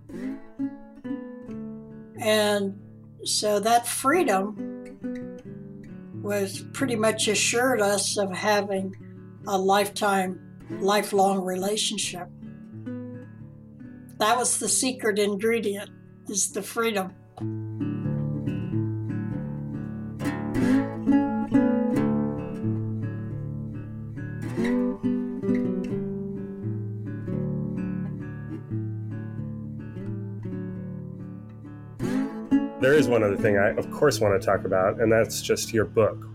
And 2.18 2.80
so 3.24 3.60
that 3.60 3.86
freedom 3.86 5.38
was 6.24 6.64
pretty 6.74 6.96
much 6.96 7.28
assured 7.28 7.82
us 7.82 8.18
of 8.18 8.32
having 8.32 8.96
a 9.48 9.58
lifetime, 9.58 10.40
lifelong 10.80 11.42
relationship. 11.44 12.28
That 14.18 14.38
was 14.38 14.58
the 14.58 14.70
secret 14.70 15.20
ingredient, 15.20 15.92
is 16.30 16.52
the 16.52 16.62
freedom. 16.62 17.14
There 32.82 32.94
is 32.94 33.08
one 33.08 33.24
other 33.24 33.36
thing 33.36 33.58
I, 33.58 33.70
of 33.70 33.90
course, 33.90 34.20
want 34.20 34.40
to 34.40 34.46
talk 34.46 34.64
about, 34.64 35.02
and 35.02 35.12
that's 35.12 35.42
just 35.42 35.74
your 35.74 35.86
book. 35.86 36.28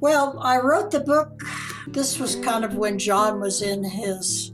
Well, 0.00 0.38
I 0.40 0.58
wrote 0.58 0.90
the 0.90 1.00
book. 1.00 1.40
This 1.88 2.20
was 2.20 2.36
kind 2.36 2.64
of 2.64 2.76
when 2.76 2.98
John 2.98 3.40
was 3.40 3.62
in 3.62 3.82
his 3.82 4.52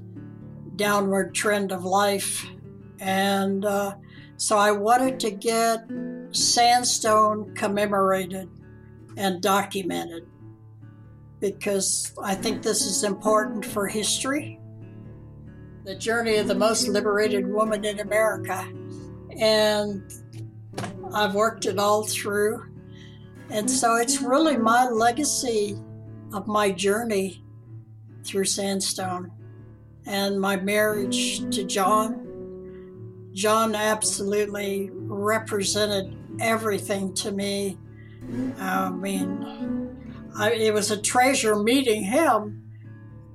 downward 0.77 1.35
trend 1.35 1.73
of 1.73 1.85
life. 1.85 2.47
And 3.01 3.65
uh, 3.65 3.97
so 4.41 4.57
I 4.57 4.72
wanted 4.72 5.20
to 5.20 5.30
get 5.30 5.84
Sandstone 6.32 7.55
commemorated 7.55 8.49
and 9.18 9.43
documented. 9.43 10.26
because 11.41 12.14
I 12.22 12.34
think 12.34 12.62
this 12.62 12.86
is 12.86 13.05
important 13.05 13.66
for 13.66 13.86
history. 13.86 14.59
The 15.84 15.95
journey 15.95 16.36
of 16.36 16.49
the 16.49 16.55
most 16.55 16.88
liberated 16.88 17.47
woman 17.47 17.84
in 17.84 18.01
America. 18.01 18.66
And 19.38 20.11
I've 21.12 21.34
worked 21.34 21.66
it 21.66 21.78
all 21.78 22.05
through. 22.05 22.64
And 23.51 23.70
so 23.70 23.97
it's 23.97 24.22
really 24.22 24.57
my 24.57 24.88
legacy 24.88 25.76
of 26.32 26.47
my 26.47 26.70
journey 26.70 27.45
through 28.24 28.45
Sandstone 28.47 29.32
and 30.07 30.41
my 30.41 30.57
marriage 30.57 31.41
to 31.55 31.64
John. 31.64 32.30
John 33.33 33.74
absolutely 33.74 34.91
represented 34.93 36.16
everything 36.41 37.14
to 37.14 37.33
me. 37.33 37.78
I 38.59 38.91
mean, 38.91 39.91
I, 40.37 40.53
it 40.53 40.74
was 40.74 40.91
a 40.91 41.01
treasure 41.01 41.57
meeting 41.57 42.03
him 42.03 42.62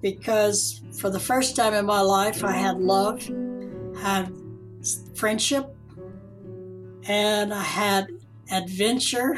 because 0.01 0.81
for 0.99 1.09
the 1.09 1.19
first 1.19 1.55
time 1.55 1.73
in 1.73 1.85
my 1.85 2.01
life, 2.01 2.43
I 2.43 2.51
had 2.51 2.77
love, 2.77 3.23
had 4.01 4.31
friendship, 5.15 5.75
and 7.07 7.53
I 7.53 7.63
had 7.63 8.07
adventure, 8.51 9.35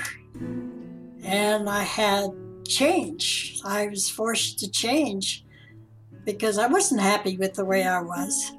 and 1.23 1.69
I 1.69 1.83
had 1.83 2.31
change. 2.67 3.59
I 3.63 3.87
was 3.87 4.09
forced 4.09 4.59
to 4.59 4.69
change 4.69 5.45
because 6.25 6.57
I 6.57 6.67
wasn't 6.67 7.01
happy 7.01 7.37
with 7.37 7.53
the 7.53 7.65
way 7.65 7.83
I 7.83 8.01
was. 8.01 8.51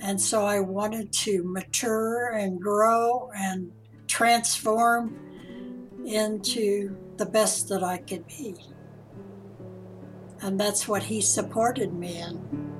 And 0.00 0.20
so 0.20 0.44
I 0.44 0.60
wanted 0.60 1.12
to 1.12 1.42
mature 1.44 2.32
and 2.32 2.60
grow 2.60 3.30
and 3.34 3.72
transform 4.06 5.18
into 6.04 6.96
the 7.16 7.26
best 7.26 7.68
that 7.68 7.82
I 7.82 7.98
could 7.98 8.26
be. 8.26 8.54
And 10.42 10.60
that's 10.60 10.86
what 10.86 11.02
he 11.04 11.20
supported 11.20 11.92
me 11.92 12.18
in. 12.20 12.75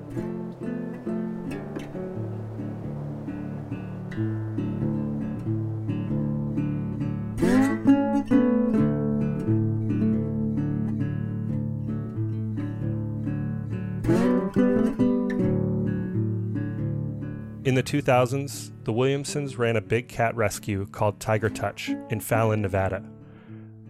The 17.77 17.83
2000s, 17.83 18.73
the 18.85 18.93
Williamsons 18.93 19.59
ran 19.59 19.77
a 19.77 19.83
big 19.83 20.09
cat 20.09 20.35
rescue 20.35 20.87
called 20.87 21.21
Tiger 21.21 21.51
Touch 21.51 21.91
in 22.09 22.21
Fallon, 22.21 22.63
Nevada. 22.63 23.05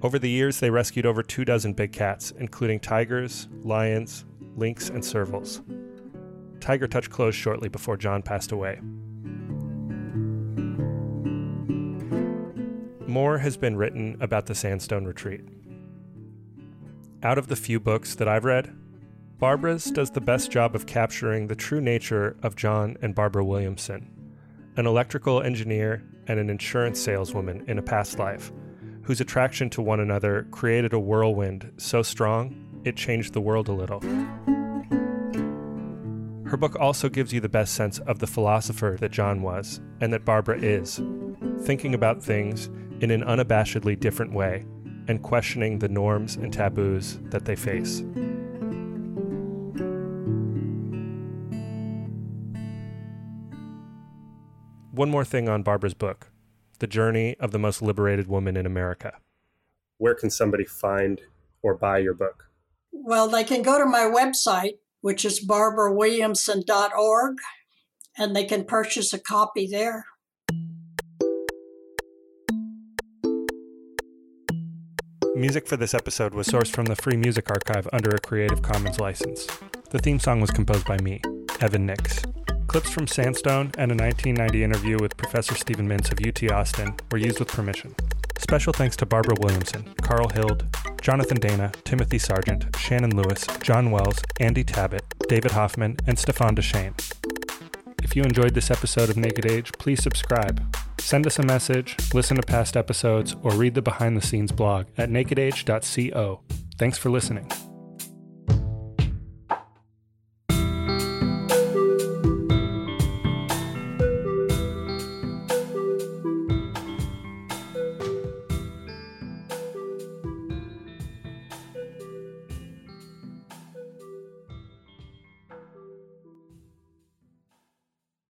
Over 0.03 0.18
the 0.18 0.28
years, 0.28 0.59
they 0.59 0.70
rescued 0.70 1.07
over 1.07 1.22
two 1.22 1.45
dozen 1.45 1.72
big 1.72 1.93
cats, 1.93 2.32
including 2.32 2.80
tigers, 2.80 3.47
lions, 3.62 4.24
lynx, 4.57 4.89
and 4.89 5.03
servals. 5.03 5.62
Tiger 6.61 6.89
Touch 6.89 7.09
closed 7.11 7.39
shortly 7.39 7.68
before 7.68 7.97
John 7.97 8.22
passed 8.22 8.51
away. 8.51 8.80
More 13.07 13.39
has 13.39 13.57
been 13.57 13.76
written 13.76 14.16
about 14.20 14.47
the 14.47 14.55
Sandstone 14.57 15.05
Retreat. 15.05 15.43
Out 17.22 17.39
of 17.39 17.47
the 17.47 17.57
few 17.57 17.78
books 17.78 18.16
that 18.16 18.26
I've 18.26 18.45
read, 18.45 18.76
Barbara's 19.39 19.91
does 19.91 20.11
the 20.11 20.20
best 20.22 20.51
job 20.51 20.74
of 20.74 20.87
capturing 20.87 21.47
the 21.47 21.55
true 21.55 21.80
nature 21.82 22.39
of 22.43 22.57
John 22.57 22.97
and 23.03 23.14
Barbara 23.14 23.45
Williamson, 23.45 24.11
an 24.78 24.87
electrical 24.87 25.43
engineer 25.43 26.03
and 26.26 26.41
an 26.41 26.49
insurance 26.49 26.99
saleswoman 26.99 27.62
in 27.68 27.78
a 27.78 27.82
past 27.82 28.18
life, 28.18 28.51
whose 29.03 29.20
attraction 29.20 29.68
to 29.70 29.82
one 29.82 30.01
another 30.01 30.47
created 30.53 30.95
a 30.95 30.99
whirlwind 30.99 31.70
so 31.76 32.03
strong 32.03 32.80
it 32.87 32.97
changed 32.97 33.34
the 33.34 33.41
world 33.43 33.68
a 33.68 33.72
little. 33.72 34.01
Her 36.49 36.57
book 36.57 36.74
also 36.80 37.11
gives 37.11 37.34
you 37.34 37.41
the 37.41 37.49
best 37.51 37.74
sense 37.74 37.99
of 37.99 38.20
the 38.20 38.26
philosopher 38.26 38.97
that 39.01 39.12
John 39.12 39.43
was 39.43 39.82
and 40.01 40.14
that 40.14 40.24
Barbara 40.24 40.59
is, 40.61 40.99
thinking 41.61 41.95
about 41.95 42.22
things 42.22 42.70
in 43.01 43.11
an 43.11 43.22
unabashedly 43.22 44.01
different 44.01 44.32
way 44.32 44.64
and 45.09 45.22
questioning 45.22 45.78
the 45.78 45.89
norms 45.91 46.37
and 46.37 46.51
taboos 46.51 47.18
that 47.24 47.45
they 47.45 47.57
face. 47.57 48.03
One 54.97 55.11
more 55.11 55.25
thing 55.25 55.49
on 55.49 55.63
Barbara's 55.63 55.95
book 55.95 56.31
The 56.79 56.87
Journey 56.87 57.37
of 57.39 57.51
the 57.51 57.59
Most 57.59 57.83
Liberated 57.83 58.29
Woman 58.29 58.57
in 58.57 58.65
America. 58.65 59.19
Where 59.99 60.15
can 60.15 60.31
somebody 60.31 60.65
find 60.65 61.21
or 61.63 61.75
buy 61.75 61.99
your 61.99 62.15
book? 62.15 62.49
Well, 62.93 63.29
they 63.29 63.45
can 63.45 63.63
go 63.63 63.79
to 63.79 63.85
my 63.85 64.01
website, 64.01 64.79
which 65.03 65.25
is 65.25 65.47
barbarawilliamson.org, 65.47 67.37
and 68.17 68.35
they 68.35 68.45
can 68.45 68.65
purchase 68.65 69.13
a 69.13 69.19
copy 69.19 69.67
there. 69.67 70.07
Music 75.35 75.67
for 75.67 75.77
this 75.77 75.93
episode 75.93 76.33
was 76.33 76.49
sourced 76.49 76.71
from 76.71 76.87
the 76.87 76.97
Free 76.97 77.17
Music 77.17 77.51
Archive 77.51 77.87
under 77.93 78.09
a 78.11 78.19
Creative 78.19 78.63
Commons 78.63 78.99
license. 78.99 79.47
The 79.91 79.99
theme 79.99 80.19
song 80.19 80.41
was 80.41 80.51
composed 80.51 80.87
by 80.87 80.97
me, 80.99 81.21
Evan 81.61 81.85
Nix. 81.85 82.23
Clips 82.67 82.91
from 82.91 83.07
Sandstone 83.07 83.73
and 83.79 83.93
a 83.93 83.95
1990 83.95 84.64
interview 84.64 84.99
with 85.01 85.17
Professor 85.17 85.55
Steven 85.55 85.89
Mintz 85.89 86.11
of 86.11 86.27
UT 86.27 86.53
Austin 86.53 86.95
were 87.11 87.19
used 87.19 87.39
with 87.39 87.49
permission. 87.49 87.95
Special 88.39 88.73
thanks 88.73 88.97
to 88.97 89.07
Barbara 89.07 89.37
Williamson, 89.41 89.95
Carl 90.03 90.29
Hild, 90.29 90.64
Jonathan 91.01 91.39
Dana, 91.39 91.73
Timothy 91.85 92.19
Sargent, 92.19 92.75
Shannon 92.77 93.17
Lewis, 93.17 93.47
John 93.62 93.91
Wells, 93.91 94.19
Andy 94.41 94.64
Tabbitt, 94.64 95.03
David 95.29 95.53
Hoffman, 95.53 95.97
and 96.07 96.19
Stefan 96.19 96.57
Deshane. 96.57 96.95
If 98.03 98.14
you 98.14 98.23
enjoyed 98.23 98.55
this 98.55 98.71
episode 98.71 99.11
of 99.11 99.17
Naked 99.17 99.47
Age, 99.47 99.73
please 99.73 100.03
subscribe. 100.03 100.62
Send 101.01 101.27
us 101.27 101.39
a 101.39 101.45
message, 101.45 101.97
listen 102.12 102.37
to 102.37 102.43
past 102.43 102.77
episodes, 102.77 103.37
or 103.43 103.53
read 103.53 103.75
the 103.75 103.83
behind 103.83 104.17
the 104.17 104.27
scenes 104.27 104.53
blog 104.53 104.87
at 104.99 105.09
nakedage.co. 105.09 106.41
Thanks 106.79 106.99
for 106.99 107.11
listening. 107.11 107.51